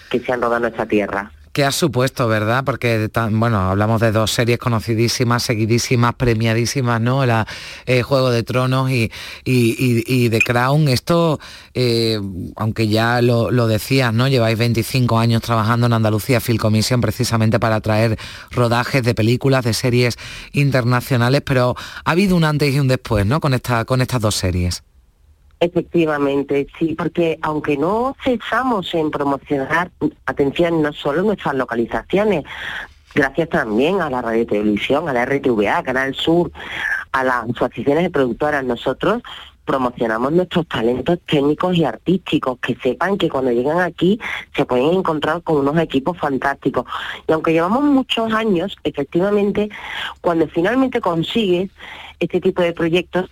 [0.09, 1.31] que se han rodado en nuestra tierra.
[1.55, 2.65] ¿Qué ha supuesto, verdad?
[2.65, 7.25] Porque, tan- bueno, hablamos de dos series conocidísimas, seguidísimas, premiadísimas, ¿no?
[7.25, 7.47] La
[7.85, 9.09] eh, Juego de Tronos y,
[9.45, 10.89] y, y- y The Crown.
[10.89, 11.39] Esto,
[11.73, 12.19] eh,
[12.57, 14.27] aunque ya lo, lo decías, ¿no?
[14.27, 18.19] Lleváis 25 años trabajando en Andalucía Film Commission precisamente para traer
[18.51, 20.17] rodajes de películas, de series
[20.51, 23.39] internacionales, pero ha habido un antes y un después, ¿no?
[23.39, 24.83] Con, esta, con estas dos series.
[25.59, 29.89] Efectivamente, sí, porque aunque no cesamos en promocionar,
[30.25, 32.43] atención, no solo nuestras localizaciones,
[33.13, 36.51] gracias también a la radio televisión, a la RTVA, Canal Sur,
[37.13, 39.23] a las asociaciones de productoras, nosotros
[39.65, 44.19] promocionamos nuestros talentos técnicos y artísticos, que sepan que cuando llegan aquí
[44.55, 46.85] se pueden encontrar con unos equipos fantásticos.
[47.27, 49.69] Y aunque llevamos muchos años, efectivamente,
[50.21, 51.71] cuando finalmente consigues
[52.19, 53.29] este tipo de proyectos,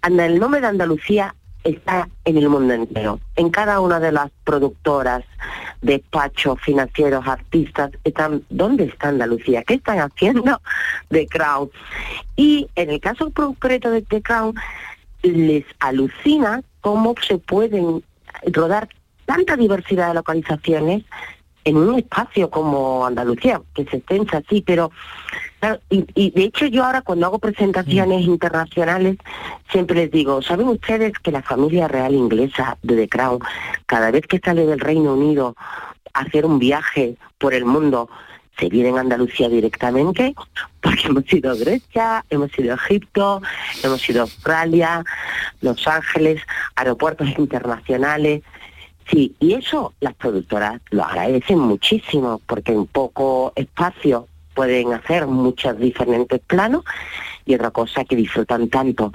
[0.00, 1.34] anda, el nombre de Andalucía
[1.70, 3.20] está en el mundo entero.
[3.36, 5.24] En cada una de las productoras,
[5.82, 9.62] despachos, financieros, artistas, están, ¿dónde está Andalucía?
[9.64, 10.60] ¿Qué están haciendo
[11.08, 11.70] The Crown?
[12.36, 14.54] Y en el caso concreto de The Crown,
[15.22, 18.02] les alucina cómo se pueden
[18.46, 18.88] rodar
[19.26, 21.04] tanta diversidad de localizaciones
[21.64, 24.90] en un espacio como Andalucía, que se extensa así, pero
[25.60, 29.16] claro, y, y de hecho yo ahora cuando hago presentaciones internacionales
[29.70, 33.40] siempre les digo, ¿saben ustedes que la familia real inglesa de The Crown,
[33.86, 35.54] cada vez que sale del Reino Unido
[36.14, 38.08] a hacer un viaje por el mundo,
[38.58, 40.34] se viene en Andalucía directamente?
[40.80, 43.42] Porque hemos ido a Grecia, hemos ido a Egipto,
[43.82, 45.04] hemos ido a Australia,
[45.60, 46.42] Los Ángeles,
[46.76, 48.42] aeropuertos internacionales.
[49.10, 54.28] Sí, y eso las productoras lo agradecen muchísimo porque en poco espacio
[54.58, 56.82] pueden hacer muchos diferentes planos
[57.46, 59.12] y otra cosa que disfrutan tanto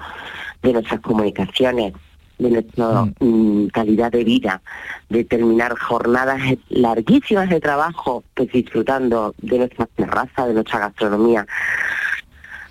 [0.61, 1.91] de nuestras comunicaciones,
[2.39, 4.61] de nuestra mm, calidad de vida,
[5.09, 6.39] de terminar jornadas
[6.69, 11.45] larguísimas de trabajo, pues disfrutando de nuestra terraza, de nuestra gastronomía.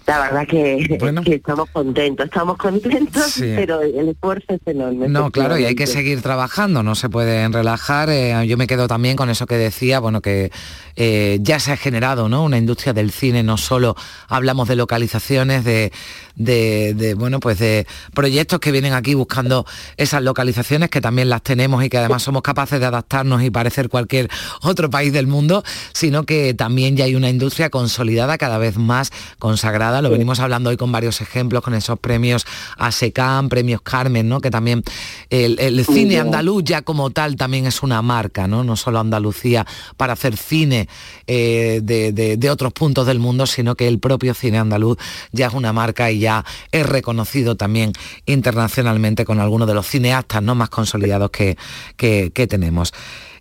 [0.07, 0.87] La verdad que,
[1.25, 3.53] que estamos contentos, estamos contentos, Sí.
[3.57, 5.09] pero el esfuerzo es enorme.
[5.09, 8.11] No, claro, y hay que seguir trabajando, no se pueden relajar.
[8.11, 10.51] eh, yo me quedo también con eso que decía, bueno, que
[10.97, 12.43] eh, ya se ha generado ¿no?
[12.45, 13.95] una industria del cine, no solo
[14.29, 15.93] hablamos de localizaciones, de,
[16.37, 19.65] de- de, bueno, pues de proyectos que vienen aquí buscando
[19.97, 23.89] esas localizaciones, que también las tenemos y que además somos capaces de adaptarnos y parecer
[23.89, 24.29] cualquier
[24.63, 29.11] otro país del mundo, sino que también ya hay una industria consolidada, cada vez más
[29.39, 32.47] consagrada nada, lo venimos hablando hoy con varios ejemplos, con esos premios
[32.79, 34.41] ASECAM, premios Carmen, ¿no?
[34.41, 34.83] Que también
[35.29, 38.65] el, cine andaluz ya como tal también es una marca, ¿no?
[38.65, 39.67] No solo Andalucía
[39.97, 40.89] para hacer cine
[41.27, 44.99] eh, de, otros puntos del mundo, sino que el propio cine andaluz
[45.31, 47.93] ya es una marca y ya es reconocido también
[48.27, 50.55] internacionalmente con algunos de los cineastas ¿no?
[50.55, 51.57] más consolidados que,
[51.97, 52.93] que tenemos.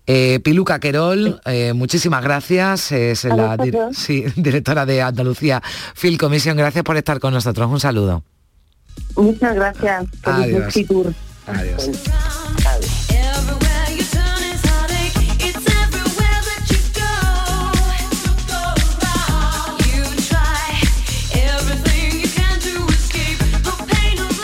[0.07, 2.91] Eh, Piluca Querol, eh, muchísimas gracias.
[2.91, 3.57] Es la
[4.35, 5.61] directora de Andalucía
[5.95, 6.57] Film Commission.
[6.57, 7.69] Gracias por estar con nosotros.
[7.69, 8.23] Un saludo.
[9.15, 10.05] Muchas gracias.
[10.23, 10.75] Adiós.
[11.47, 13.00] Adiós.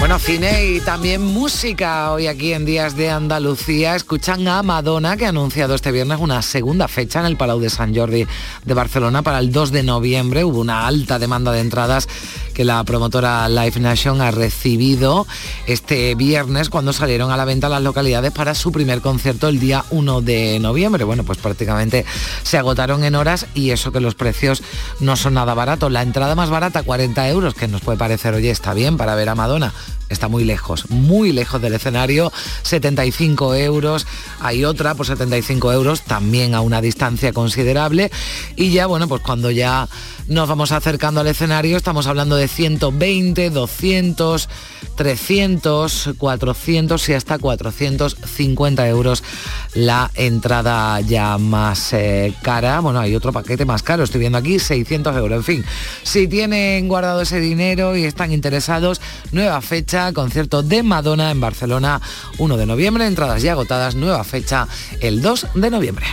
[0.08, 3.94] Bueno, cine y también música hoy aquí en Días de Andalucía.
[3.94, 7.70] Escuchan a Madonna que ha anunciado este viernes una segunda fecha en el Palau de
[7.70, 8.26] San Jordi
[8.64, 10.46] de Barcelona para el 2 de noviembre.
[10.46, 12.08] Hubo una alta demanda de entradas
[12.54, 15.28] que la promotora Live Nation ha recibido
[15.68, 19.84] este viernes cuando salieron a la venta las localidades para su primer concierto el día
[19.90, 21.04] 1 de noviembre.
[21.04, 22.06] Bueno, pues prácticamente
[22.44, 24.64] se agotaron en horas y eso que los precios
[25.02, 25.92] no son nada baratos.
[25.92, 29.28] La entrada más barata, 40 euros, que nos puede parecer, oye, está bien para ver
[29.28, 29.74] a Madonna
[30.10, 32.32] está muy lejos, muy lejos del escenario,
[32.64, 34.08] 75 euros,
[34.40, 38.12] hay otra por 75 euros, también a una distancia considerable,
[38.56, 39.88] y ya, bueno, pues cuando ya
[40.28, 44.50] nos vamos acercando al escenario, estamos hablando de 120, 200,
[44.98, 49.24] 300, 400 y hasta 450 euros
[49.74, 52.80] la entrada ya más eh, cara.
[52.82, 55.38] Bueno, hay otro paquete más caro, estoy viendo aquí 600 euros.
[55.38, 55.66] En fin,
[56.04, 59.00] si tienen guardado ese dinero y están interesados,
[59.32, 62.00] nueva fecha, concierto de Madonna en Barcelona,
[62.38, 64.68] 1 de noviembre, entradas ya agotadas, nueva fecha
[65.02, 66.06] el 2 de noviembre.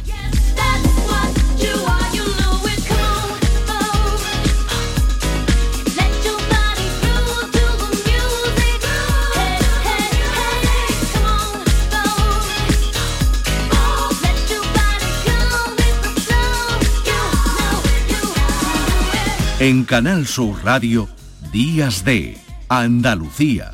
[19.61, 21.09] En Canal Sur Radio,
[21.53, 22.37] Días de
[22.69, 23.74] Andalucía,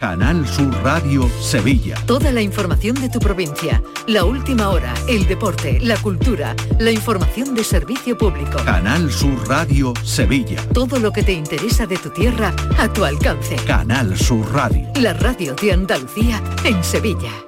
[0.00, 1.96] Canal Sur Radio Sevilla.
[2.06, 7.52] Toda la información de tu provincia, la última hora, el deporte, la cultura, la información
[7.56, 8.58] de servicio público.
[8.64, 10.62] Canal Sur Radio Sevilla.
[10.72, 13.56] Todo lo que te interesa de tu tierra a tu alcance.
[13.66, 14.88] Canal Sur Radio.
[15.00, 17.47] La radio de Andalucía en Sevilla.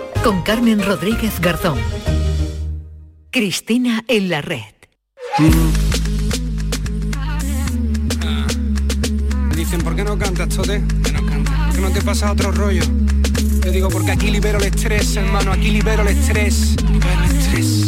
[0.23, 1.79] con Carmen Rodríguez Garzón.
[3.31, 4.61] Cristina en la red.
[9.49, 10.83] Me dicen, ¿por qué no cantas, Tote?
[11.03, 11.65] Que no cantas.
[11.67, 12.83] ¿Por qué no te pasa otro rollo?
[13.61, 16.75] Te digo, porque aquí libero el estrés, hermano, aquí libero el estrés.
[16.91, 17.80] Libero el estrés.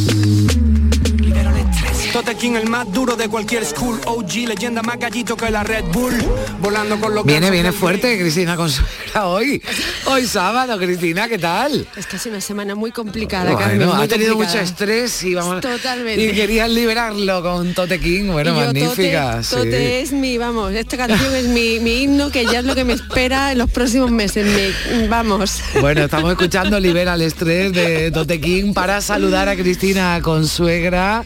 [2.14, 4.00] Tote King, el más duro de cualquier school.
[4.06, 6.14] OG, leyenda más gallito que la Red Bull.
[6.60, 8.84] Volando con los Viene, viene fuerte Cristina con su
[9.20, 9.60] hoy.
[10.06, 11.88] Hoy sábado, Cristina, ¿qué tal?
[11.98, 14.62] Es casi una semana muy complicada, bueno, Carmen, muy ha tenido complicada.
[14.62, 15.62] mucho estrés y vamos.
[15.62, 16.24] Totalmente.
[16.24, 18.28] Y querías liberarlo con Tote King.
[18.32, 19.32] Bueno, Y yo, magnífica.
[19.32, 19.56] Tote, sí.
[19.56, 22.84] Tote es mi, vamos, esta canción es mi, mi himno que ya es lo que
[22.84, 24.46] me espera en los próximos meses.
[24.46, 25.62] Me- vamos.
[25.82, 31.26] Bueno, estamos escuchando Libera el estrés de Tote King para saludar a Cristina Consuegra,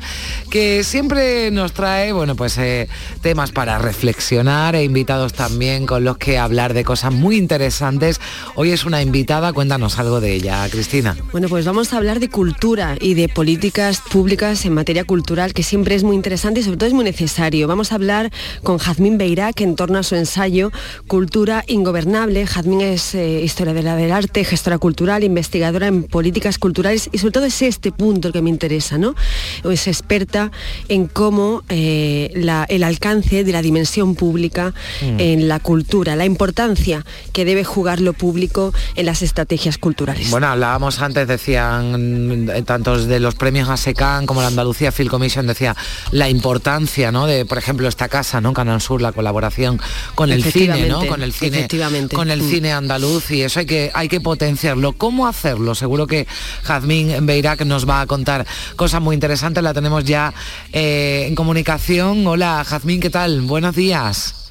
[0.50, 2.88] que siempre nos trae, bueno, pues eh,
[3.22, 8.20] temas para reflexionar e invitados también con los que hablar de cosas muy interesantes.
[8.56, 11.16] Hoy es una invitada, cuéntanos algo de ella, Cristina.
[11.32, 15.64] Bueno, pues vamos a hablar de cultura y de políticas públicas en materia cultural, que
[15.64, 17.68] siempre es muy interesante y sobre todo es muy necesario.
[17.68, 18.32] Vamos a hablar
[18.64, 20.72] con Jazmín Beirac en torno a su ensayo
[21.08, 22.46] Cultura Ingobernable.
[22.46, 27.46] Jazmín es eh, historiadora del arte, gestora cultural, investigadora en políticas culturales y sobre todo
[27.46, 29.16] es este punto el que me interesa, ¿no?
[29.64, 30.52] Es experta
[30.88, 32.32] en cómo eh,
[32.70, 35.20] el alcance de la dimensión pública mm.
[35.20, 40.30] en la cultura, la importancia que debe jugar lo público en las estrategias culturales.
[40.30, 45.48] Bueno, hablábamos antes, decían eh, tantos de los premios ASECAN como la Andalucía Film Commission,
[45.48, 45.76] decía
[46.12, 47.28] la importancia, ¿no?
[47.28, 48.54] De, por ejemplo, esta casa, ¿no?
[48.54, 49.80] Canal Sur, la colaboración
[50.16, 51.06] con el cine, ¿no?
[51.06, 51.68] Con el cine,
[52.14, 52.50] con el mm.
[52.50, 54.94] cine andaluz y eso hay que hay que potenciarlo.
[54.94, 55.76] ¿Cómo hacerlo?
[55.76, 56.28] Seguro que
[56.64, 58.46] Jazmín Beirac nos va a contar
[58.76, 59.64] cosas muy interesantes.
[59.64, 60.34] La tenemos ya
[60.74, 62.26] eh, en comunicación.
[62.28, 63.42] Hola, Jazmín, ¿qué tal?
[63.42, 64.48] Buenos días.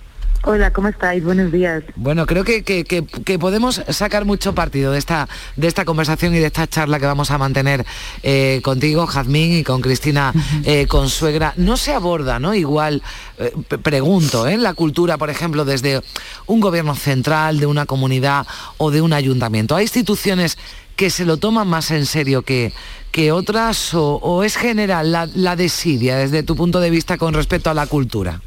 [0.49, 1.25] Hola, ¿cómo estáis?
[1.25, 1.83] Buenos días.
[1.97, 3.03] Bueno, creo que,
[3.41, 7.33] podemos sacar mucho partido de esta, de esta conversación y de esta charla que vamos
[7.33, 7.85] a mantener
[8.23, 10.33] eh, contigo, Jazmín, y con Cristina
[10.65, 11.53] eh, Consuegra.
[11.57, 12.55] No se aborda, ¿no?
[12.55, 13.03] Igual,
[13.39, 13.53] eh,
[13.83, 14.57] pregunto, ¿eh?
[14.57, 16.01] La cultura, por ejemplo, desde
[16.47, 18.47] un gobierno central, de una comunidad
[18.79, 19.75] o de un ayuntamiento.
[19.75, 20.59] ¿Hay instituciones
[20.97, 22.73] que se lo toman más en serio que,
[23.13, 27.71] que otras o, es general la, la desidia desde tu punto de vista con respecto
[27.71, 28.41] a la cultura?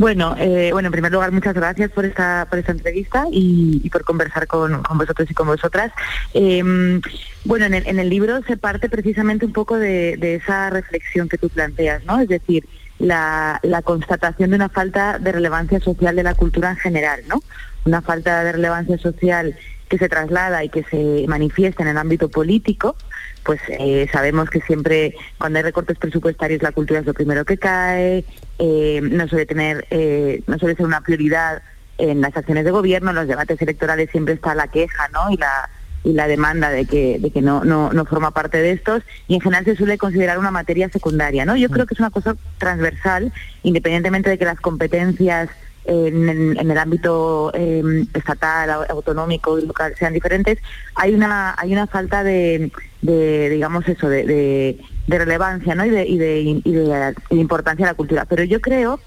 [0.00, 4.02] Bueno, eh, bueno, en primer lugar, muchas gracias por esta, por esta entrevista y, por
[4.02, 5.92] conversar con, vosotros y con vosotras.
[6.32, 7.02] Em,
[7.44, 12.02] bueno, en el, libro se parte precisamente un poco de, esa reflexión que tú planteas,
[12.06, 12.18] ¿no?
[12.18, 12.66] Es decir,
[12.98, 17.42] la, constatación de una falta de relevancia social de la cultura en general, ¿no?
[17.84, 19.54] Una falta de relevancia social
[19.90, 22.96] que se traslada y que se manifiesta en el ámbito político,
[23.42, 27.58] pues eh, sabemos que siempre cuando hay recortes presupuestarios la cultura es lo primero que
[27.58, 28.24] cae,
[28.58, 31.62] eh, no suele tener, eh, no suele ser una prioridad
[31.98, 35.30] en las acciones de gobierno, en los debates electorales siempre está la queja, ¿no?
[35.30, 35.68] Y la
[36.02, 39.34] y la demanda de que, de que no, no, no forma parte de estos y
[39.34, 41.56] en general se suele considerar una materia secundaria, ¿no?
[41.56, 43.32] Yo creo que es una cosa transversal,
[43.62, 45.50] independientemente de que las competencias
[45.90, 50.58] en, el ámbito em, estatal, autonómico y local sean diferentes,
[50.94, 52.70] hay una hay una falta de,
[53.02, 54.78] digamos eso, de,
[55.08, 55.84] relevancia ¿no?
[55.84, 58.24] y, de, y, de, importancia de la cultura.
[58.26, 59.00] Pero yo creo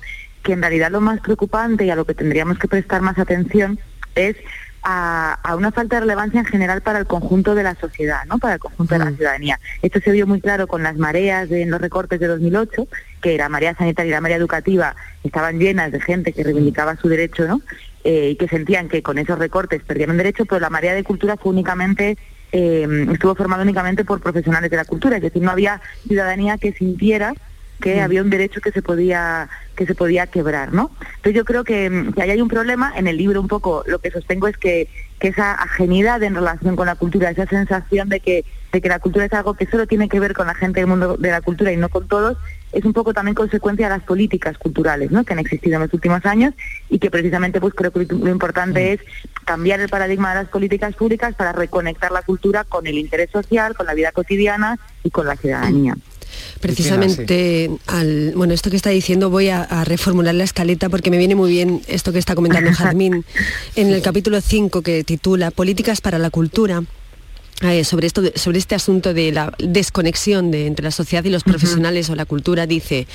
[0.44, 3.80] que en realidad lo más preocupante y a lo que tendríamos que prestar más atención
[4.16, 4.36] es
[4.84, 8.38] a, una falta de relevancia en general para el conjunto de la sociedad, ¿no?
[8.38, 9.16] para el conjunto de la mm.
[9.16, 9.60] ciudadanía.
[9.82, 12.88] Esto se vio muy claro con las mareas en los recortes de 2008,
[13.22, 17.08] que la marea sanitaria y la marea educativa estaban llenas de gente que reivindicaba su
[17.08, 17.62] derecho ¿no?
[18.04, 21.38] Eh, y que sentían que con esos recortes perdían derecho, pero la marea de cultura
[21.38, 22.18] fue únicamente
[22.52, 26.72] eh, estuvo formada únicamente por profesionales de la cultura, es decir, no había ciudadanía que
[26.72, 27.34] sintiera
[27.82, 30.92] que había un derecho que se podía que se podía quebrar, ¿no?
[31.00, 34.00] Entonces yo creo que, que ahí hay un problema, en el libro un poco lo
[34.00, 34.88] que sostengo es que,
[35.20, 39.00] que esa ajenidad en relación con la cultura, esa sensación de que, de que la
[39.00, 41.42] cultura es algo que solo tiene que ver con la gente del mundo de la
[41.42, 42.38] cultura y no con todos,
[42.72, 45.24] es un poco también consecuencia de las políticas culturales ¿no?
[45.24, 46.54] que han existido en los últimos años
[46.90, 48.94] y que precisamente pues creo que lo importante mm.
[48.94, 49.00] es
[49.46, 53.76] cambiar el paradigma de las políticas públicas para reconectar la cultura con el interés social,
[53.76, 55.96] con la vida cotidiana y con la ciudadanía.
[56.60, 61.18] Precisamente al bueno esto que está diciendo voy a, a, reformular la escaleta porque me
[61.18, 63.26] viene muy bien esto que está comentando Jazmín.
[63.76, 66.84] En el capítulo 5 que titula Políticas para la cultura
[67.72, 71.44] eh, sobre, esto, sobre este asunto de la desconexión de, entre la sociedad y los
[71.44, 73.08] profesionales o la cultura, dice,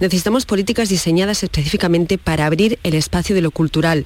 [0.00, 4.04] necesitamos políticas diseñadas específicamente para abrir el espacio de lo cultural,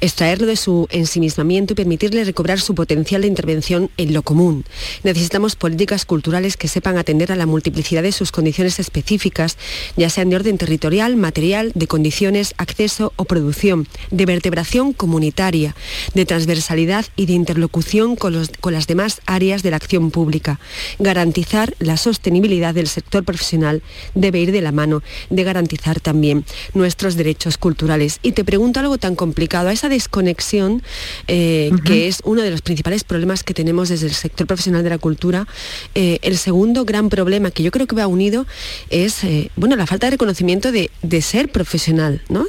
[0.00, 4.64] extraerlo de su ensimismamiento y permitirle recobrar su potencial de intervención en lo común.
[5.02, 9.58] Necesitamos políticas culturales que sepan atender a la multiplicidad de sus condiciones específicas,
[9.96, 15.74] ya sean de orden territorial, material, de condiciones, acceso o producción, de vertebración comunitaria,
[16.14, 20.58] de transversalidad y de interlocución con, los, con las demás áreas de la acción pública.
[20.98, 23.82] Garantizar la sostenibilidad del sector profesional
[24.14, 26.44] debe ir de la mano de garantizar también
[26.74, 28.18] nuestros derechos culturales.
[28.22, 30.82] Y te pregunto algo tan complicado, a esa desconexión,
[31.26, 34.90] eh, que es uno de los principales problemas que tenemos desde el sector profesional de
[34.90, 35.46] la cultura,
[35.94, 38.46] eh, el segundo gran problema que yo creo que va unido
[38.90, 40.90] es eh, bueno, la falta de reconocimiento de,
[41.22, 42.22] ser profesional.
[42.28, 42.46] ¿no?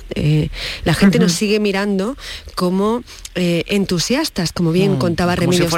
[0.83, 2.15] la gente nos sigue mirando
[2.53, 3.03] como
[3.39, 5.71] entusiastas, como bien mm, contaba Remedios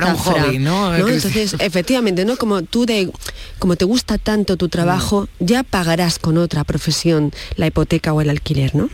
[0.59, 0.95] ¿no?
[0.95, 2.37] Entonces, efectivamente, ¿no?
[2.37, 3.11] Como tú de,
[3.59, 8.29] como te gusta tanto tu trabajo, ya pagarás con otra profesión la hipoteca o el
[8.29, 8.89] alquiler, ¿no?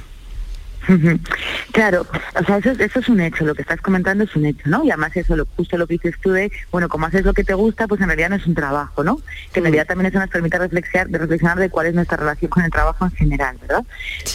[1.71, 2.05] Claro,
[2.39, 4.83] o sea, eso, eso, es un hecho, lo que estás comentando es un hecho, ¿no?
[4.83, 7.43] Y además eso, lo, justo lo que dices tú de, bueno, como haces lo que
[7.43, 9.19] te gusta, pues en realidad no es un trabajo, ¿no?
[9.51, 12.49] Que en realidad también eso nos permite reflexionar, de reflexionar de cuál es nuestra relación
[12.49, 13.83] con el trabajo en general, ¿verdad?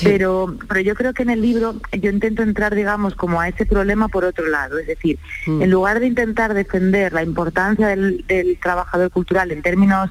[0.03, 3.67] Pero, pero yo creo que en el libro yo intento entrar, digamos, como a ese
[3.67, 5.63] problema por otro lado, es decir, mm.
[5.63, 10.11] en lugar de intentar defender la importancia del, del trabajador cultural en términos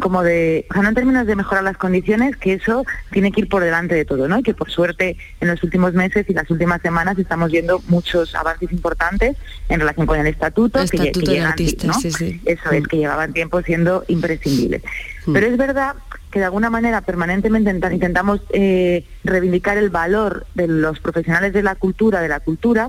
[0.00, 3.42] como de, o sea, no en términos de mejorar las condiciones, que eso tiene que
[3.42, 4.38] ir por delante de todo, ¿no?
[4.38, 8.34] Y que por suerte en los últimos meses y las últimas semanas estamos viendo muchos
[8.34, 9.36] avances importantes
[9.68, 14.82] en relación con el estatuto, que, llegan, Eso es, que llevaban tiempo siendo imprescindibles.
[15.26, 15.32] Mm.
[15.32, 15.94] Pero es verdad
[16.30, 21.74] que de alguna manera permanentemente intentamos eh, reivindicar el valor de los profesionales de la
[21.74, 22.88] cultura, de la cultura,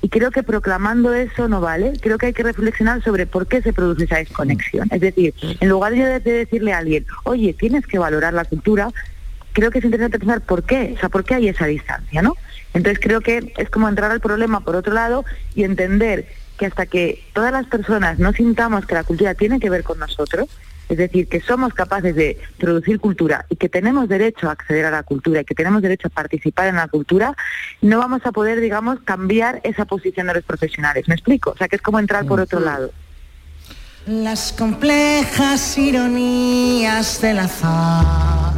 [0.00, 1.94] y creo que proclamando eso no vale.
[2.00, 4.88] Creo que hay que reflexionar sobre por qué se produce esa desconexión.
[4.90, 8.90] Es decir, en lugar de, decirle a alguien, oye, tienes que valorar la cultura,
[9.52, 12.34] creo que es interesante pensar por qué, o sea, por qué hay esa distancia, ¿no?
[12.74, 15.24] Entonces creo que es como entrar al problema por otro lado
[15.54, 16.26] y entender
[16.58, 19.98] que hasta que todas las personas no sintamos que la cultura tiene que ver con
[19.98, 20.48] nosotros,
[20.88, 24.90] es decir, que somos capaces de producir cultura y que tenemos derecho a acceder a
[24.90, 27.34] la cultura y que tenemos derecho a participar en la cultura,
[27.82, 31.08] no vamos a poder, digamos, cambiar esa posición de los profesionales.
[31.08, 31.50] ¿Me explico?
[31.50, 32.90] O sea, que es como entrar por otro lado.
[34.06, 38.54] Las complejas ironías del azar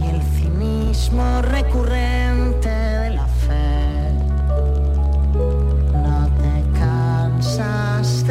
[0.00, 4.12] y el cinismo recurrente de la fe.
[5.92, 8.24] No te cansas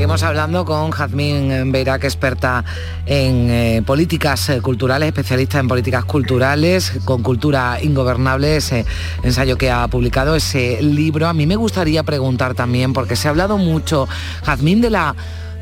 [0.00, 2.64] seguimos hablando con Jazmín Beirac, experta
[3.04, 8.86] en eh, políticas eh, culturales, especialista en políticas culturales, con Cultura Ingobernable, ese
[9.22, 11.28] ensayo que ha publicado, ese libro.
[11.28, 14.08] A mí me gustaría preguntar también, porque se ha hablado mucho,
[14.42, 15.14] Jazmín, de la,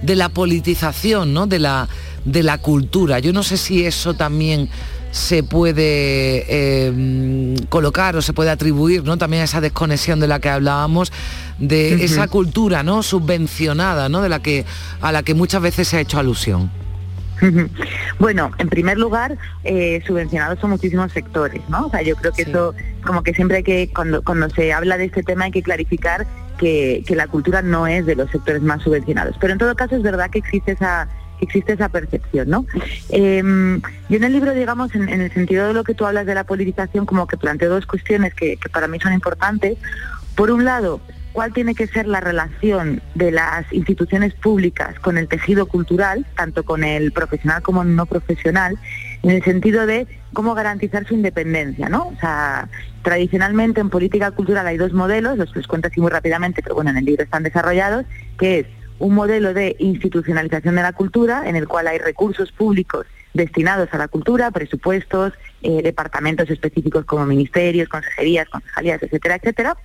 [0.02, 1.48] de la politización, ¿no?
[1.48, 1.88] de, la,
[2.24, 3.18] de la cultura.
[3.18, 4.70] Yo no sé si eso también
[5.10, 9.16] se puede eh, colocar o se puede atribuir ¿no?
[9.16, 11.12] también a esa desconexión de la que hablábamos,
[11.58, 13.02] de esa cultura ¿no?
[13.02, 14.20] subvencionada ¿no?
[14.20, 14.64] De la que,
[15.00, 16.70] a la que muchas veces se ha hecho alusión.
[18.18, 21.86] Bueno, en primer lugar, eh, subvencionados son muchísimos sectores, ¿no?
[21.86, 22.74] O sea, yo creo que eso,
[23.06, 26.26] como que siempre hay que, cuando, cuando se habla de este tema hay que clarificar
[26.58, 29.36] que, que la cultura no es de los sectores más subvencionados.
[29.40, 31.08] Pero en todo caso es verdad que existe esa
[31.40, 32.66] existe esa percepción, ¿no?
[33.10, 36.34] Em, yo en el libro, digamos, en, el sentido de lo que tú hablas de
[36.34, 39.78] la politización, como que planteo dos cuestiones que, para mí son importantes.
[40.34, 41.00] Por un lado,
[41.32, 46.64] cuál tiene que ser la relación de las instituciones públicas con el tejido cultural, tanto
[46.64, 48.78] con el profesional como no profesional,
[49.22, 52.08] en el sentido de cómo garantizar su independencia, ¿no?
[52.08, 52.68] O sea,
[53.02, 56.74] tradicionalmente en política cultural hay dos modelos, los que os cuento así muy rápidamente, pero
[56.74, 58.04] bueno, en el libro están desarrollados,
[58.38, 58.66] que es
[58.98, 63.98] un modelo de institucionalización de la cultura en el cual hay recursos públicos destinados a
[63.98, 65.32] la cultura, presupuestos,
[65.62, 69.76] eh, departamentos específicos como ministerios, consejerías, concejalías, etcétera, etcétera.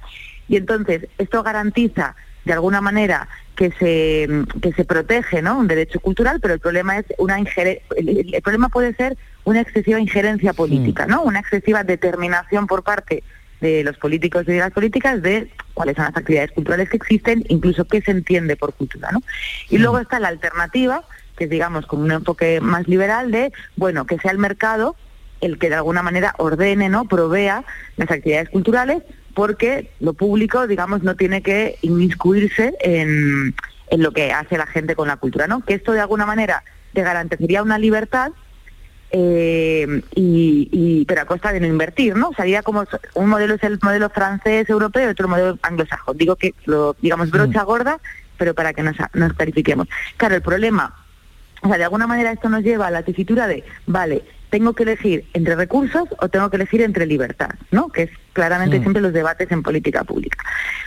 [0.48, 4.28] Y entonces esto garantiza de alguna manera que se
[4.62, 5.58] que se protege ¿no?
[5.58, 10.54] un derecho cultural, pero el problema es una el, problema puede ser una excesiva injerencia
[10.54, 11.06] política.
[11.06, 11.24] ¿no?
[11.24, 13.24] Una excesiva determinación por parte
[13.62, 17.44] de los políticos y de las políticas de cuáles son las actividades culturales que existen,
[17.50, 19.22] incluso qué se entiende por cultura, ¿no?
[19.70, 21.04] Y luego está la alternativa,
[21.38, 24.96] que es digamos como un enfoque más liberal de, bueno, que sea el mercado
[25.44, 27.06] el que de alguna manera ordene, ¿no?
[27.06, 27.66] provea
[27.98, 29.04] las actividades culturales,
[29.34, 33.54] porque lo público, digamos, no tiene que inmiscuirse en,
[33.90, 35.62] en lo que hace la gente con la cultura, ¿no?
[35.62, 36.64] Que esto de alguna manera
[36.94, 38.32] te garantizaría una libertad
[39.16, 42.32] eh, y, pero a costa de no invertir, ¿no?
[42.36, 42.84] Sería como
[43.14, 46.18] un modelo es el modelo francés europeo y otro modelo anglosajón.
[46.18, 47.66] Digo que lo digamos brocha mm.
[47.66, 48.00] gorda,
[48.38, 49.88] pero para que nos, nos clarifiquemos.
[50.18, 50.96] Claro, el problema,
[51.62, 54.82] o sea, de alguna manera esto nos lleva a la tesitura de, vale, tengo que
[54.82, 57.90] elegir entre recursos o tengo que elegir entre libertad, ¿no?
[57.90, 58.82] Que es claramente mm.
[58.82, 60.44] siempre los debates en política pública.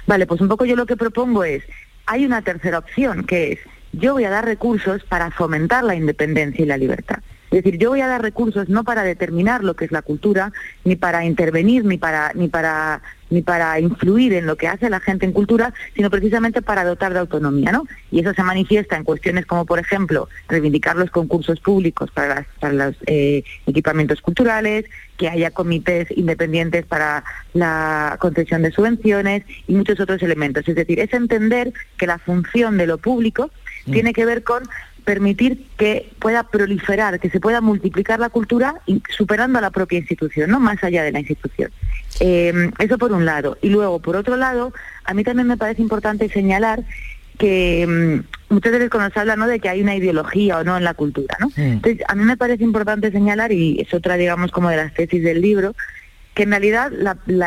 [0.08, 1.62] Vale, pues un poco yo lo que propongo es,
[2.06, 3.60] hay una tercera opción, que es,
[3.92, 7.18] yo voy a dar recursos para fomentar la independencia y la libertad.
[7.50, 10.52] Es decir, yo voy a dar recursos no para determinar lo que es la cultura,
[10.84, 15.00] ni para intervenir, ni para, ni para, ni para influir en lo que hace la
[15.00, 17.86] gente en cultura, sino precisamente para dotar de autonomía, ¿no?
[18.10, 22.96] Y eso se manifiesta en cuestiones como, por ejemplo, reivindicar los concursos públicos para, los
[23.06, 24.84] eh, equipamientos culturales,
[25.16, 27.24] que haya comités independientes para
[27.54, 30.68] la concesión de subvenciones y muchos otros elementos.
[30.68, 33.50] Es decir, es entender que la función de lo público
[33.86, 33.92] mm.
[33.92, 34.62] tiene que ver con
[35.06, 38.74] permitir que pueda proliferar, que se pueda multiplicar la cultura
[39.08, 41.70] superando a la propia institución, no más allá de la institución.
[42.18, 43.56] Em, eso por un lado.
[43.62, 46.82] Y luego, por otro lado, a mí también me parece importante señalar
[47.38, 49.46] que muchas veces cuando se habla ¿no?
[49.46, 51.50] de que hay una ideología o no en la cultura, ¿no?
[51.56, 55.22] Entonces, a mí me parece importante señalar, y es otra, digamos, como de las tesis
[55.22, 55.76] del libro,
[56.34, 56.90] que en realidad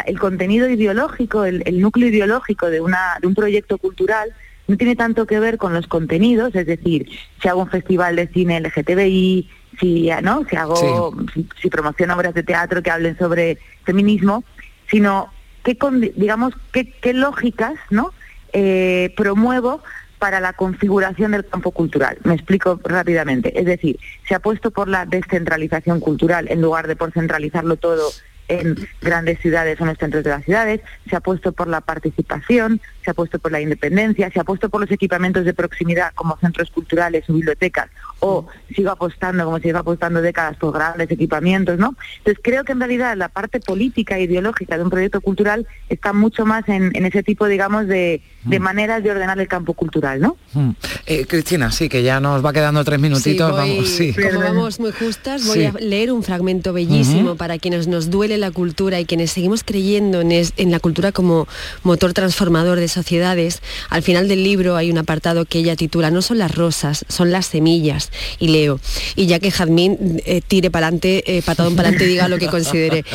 [0.05, 4.33] el contenido ideológico, el, el núcleo ideológico de, una, de un proyecto cultural,
[4.69, 7.09] no tiene tanto que ver con los contenidos, es decir,
[7.41, 9.49] si hago un festival de cine LGTBI,
[9.79, 10.45] si, ¿no?
[10.47, 11.15] si hago,
[11.59, 14.43] si, promociono obras de teatro que hablen sobre feminismo,
[14.89, 15.75] sino qué
[16.15, 18.13] digamos, qué, qué lógicas, ¿no?
[18.53, 19.81] Eh, promuevo
[20.19, 22.19] para la configuración del campo cultural.
[22.23, 23.59] Me explico rápidamente.
[23.59, 23.97] Es decir,
[24.27, 28.11] se ha puesto por la descentralización cultural en lugar de por centralizarlo todo
[28.49, 31.81] en grandes ciudades o en los centros de las ciudades, se ha puesto por la
[31.81, 36.11] participación, se ha puesto por la independencia, se ha puesto por los equipamientos de proximidad
[36.15, 37.87] como centros culturales o bibliotecas,
[38.19, 38.45] o
[38.75, 41.95] sigo apostando, como sigo apostando décadas, por grandes equipamientos, ¿no?
[42.19, 46.13] Entonces creo que en realidad la parte política e ideológica de un proyecto cultural está
[46.13, 50.19] mucho más en, en ese tipo, digamos, de, de maneras de ordenar el campo cultural,
[50.19, 50.37] ¿no?
[50.53, 50.71] Mm.
[51.05, 53.47] Eh, Cristina, sí, que ya nos va quedando tres minutitos.
[53.49, 54.13] Sí, voy- vamos, sí.
[54.13, 55.65] Como vamos muy justas, voy Sí.
[55.65, 60.21] a leer un fragmento bellísimo para quienes nos duele la cultura y quienes seguimos creyendo
[60.21, 61.47] en, es- en la cultura como
[61.83, 63.61] motor transformador de sociedades.
[63.89, 67.31] Al final del libro hay un apartado que ella titula No son las rosas, son
[67.31, 68.11] las semillas.
[68.39, 68.79] Y leo.
[69.15, 73.05] Y ya que Jazmín eh, tire para adelante, patadón para adelante, diga lo que considere.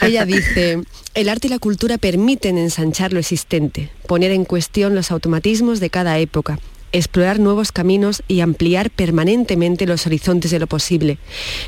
[0.00, 0.82] Ella dice,
[1.14, 5.90] el arte y la cultura permiten ensanchar lo existente, poner en cuestión los automatismos de
[5.90, 6.58] cada época,
[6.92, 11.18] explorar nuevos caminos y ampliar permanentemente los horizontes de lo posible.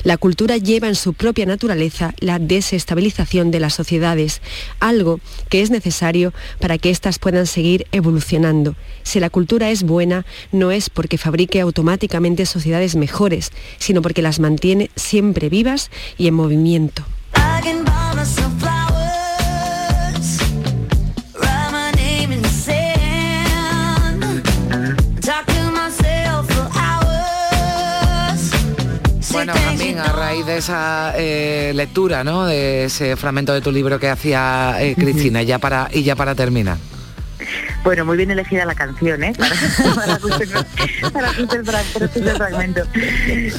[0.02, 4.40] La cultura lleva en su propia naturaleza la desestabilización de las sociedades,
[4.80, 8.76] algo que es necesario para que éstas puedan seguir evolucionando.
[9.02, 14.40] Si la cultura es buena, no es porque fabrique automáticamente sociedades mejores, sino porque las
[14.40, 17.04] mantiene siempre vivas y en movimiento.
[30.44, 32.46] Raíz de esa eh, lectura, ¿no?
[32.46, 36.34] De ese fragmento de tu libro que hacía eh, Cristina, ya para y ya para
[36.34, 36.78] terminar.
[37.82, 39.34] Bueno, muy bien elegida la canción, ¿eh?
[39.36, 39.54] Para,
[39.94, 40.18] para
[41.62, 42.82] para fragmento.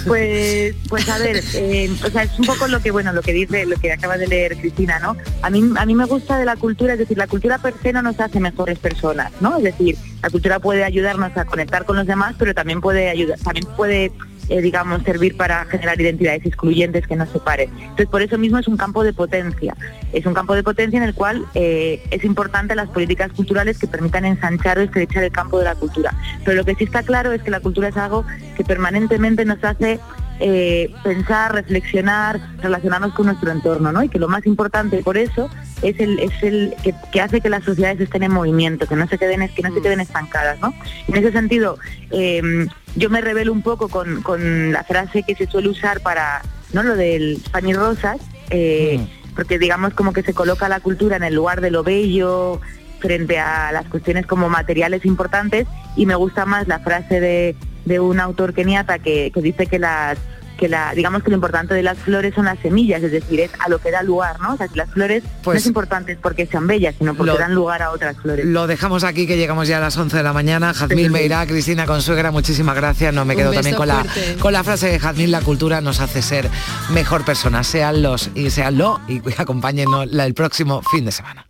[0.08, 3.34] Pues, pues a ver, eh, o sea, es un poco lo que, bueno, lo que
[3.34, 5.16] dice, lo que acaba de leer Cristina, ¿no?
[5.44, 7.94] A mí, a mí me gusta de la cultura, es decir, la cultura per se
[7.94, 9.58] no nos hace mejores personas, ¿no?
[9.58, 13.38] Es decir, la cultura puede ayudarnos a conectar con los demás, pero también puede ayudar,
[13.40, 14.12] también puede
[14.50, 17.70] eh, digamos, servir para generar identidades excluyentes que nos separen.
[17.80, 19.76] Entonces, por eso mismo es un campo de potencia.
[20.14, 23.88] Es un campo de potencia en el cual eh, es importante las políticas culturales que
[23.88, 26.14] permitan ensanchar o estrechar el campo de la cultura.
[26.44, 28.26] Pero lo que sí está claro es que la cultura es algo
[28.56, 30.00] que permanentemente nos hace
[30.40, 34.04] eh, pensar, reflexionar, relacionarnos con nuestro entorno, ¿no?
[34.04, 35.50] Y que lo más importante por eso
[35.82, 39.08] es el, es el que, que hace que las sociedades estén en movimiento, que no
[39.08, 40.74] se queden, que no se queden estancadas, ¿no?
[41.08, 41.78] En ese sentido,
[42.12, 46.42] eh, yo me revelo un poco con, con la frase que se suele usar para,
[46.74, 46.84] ¿no?
[46.84, 48.18] Lo del pan y rosas,
[48.50, 49.00] eh,
[49.36, 52.60] porque digamos como que se coloca la cultura en el lugar de lo bello,
[53.00, 57.56] frente a las cuestiones como materiales importantes y me gusta más la frase de,
[57.86, 60.18] de un autor keniata que, que dice que las
[60.58, 63.52] que la digamos que lo importante de las flores son las semillas, es decir, es
[63.60, 64.54] a lo que da lugar, ¿no?
[64.54, 67.38] O sea, que las flores no Pues- es importante porque sean bellas, sino porque Lo-
[67.38, 68.46] dan lugar a otras flores.
[68.46, 70.74] Lo dejamos aquí, que llegamos ya a las 11 de la mañana.
[70.74, 73.14] Jazmín Meirá, Cristina Consuegra, muchísimas gracias.
[73.14, 74.06] No me quedo también con la,
[74.40, 76.50] con la frase de Jazmín, la cultura nos hace ser
[76.90, 77.62] mejor persona.
[77.66, 81.48] Sean los y seanlo y acompáñenos la- el próximo fin de semana.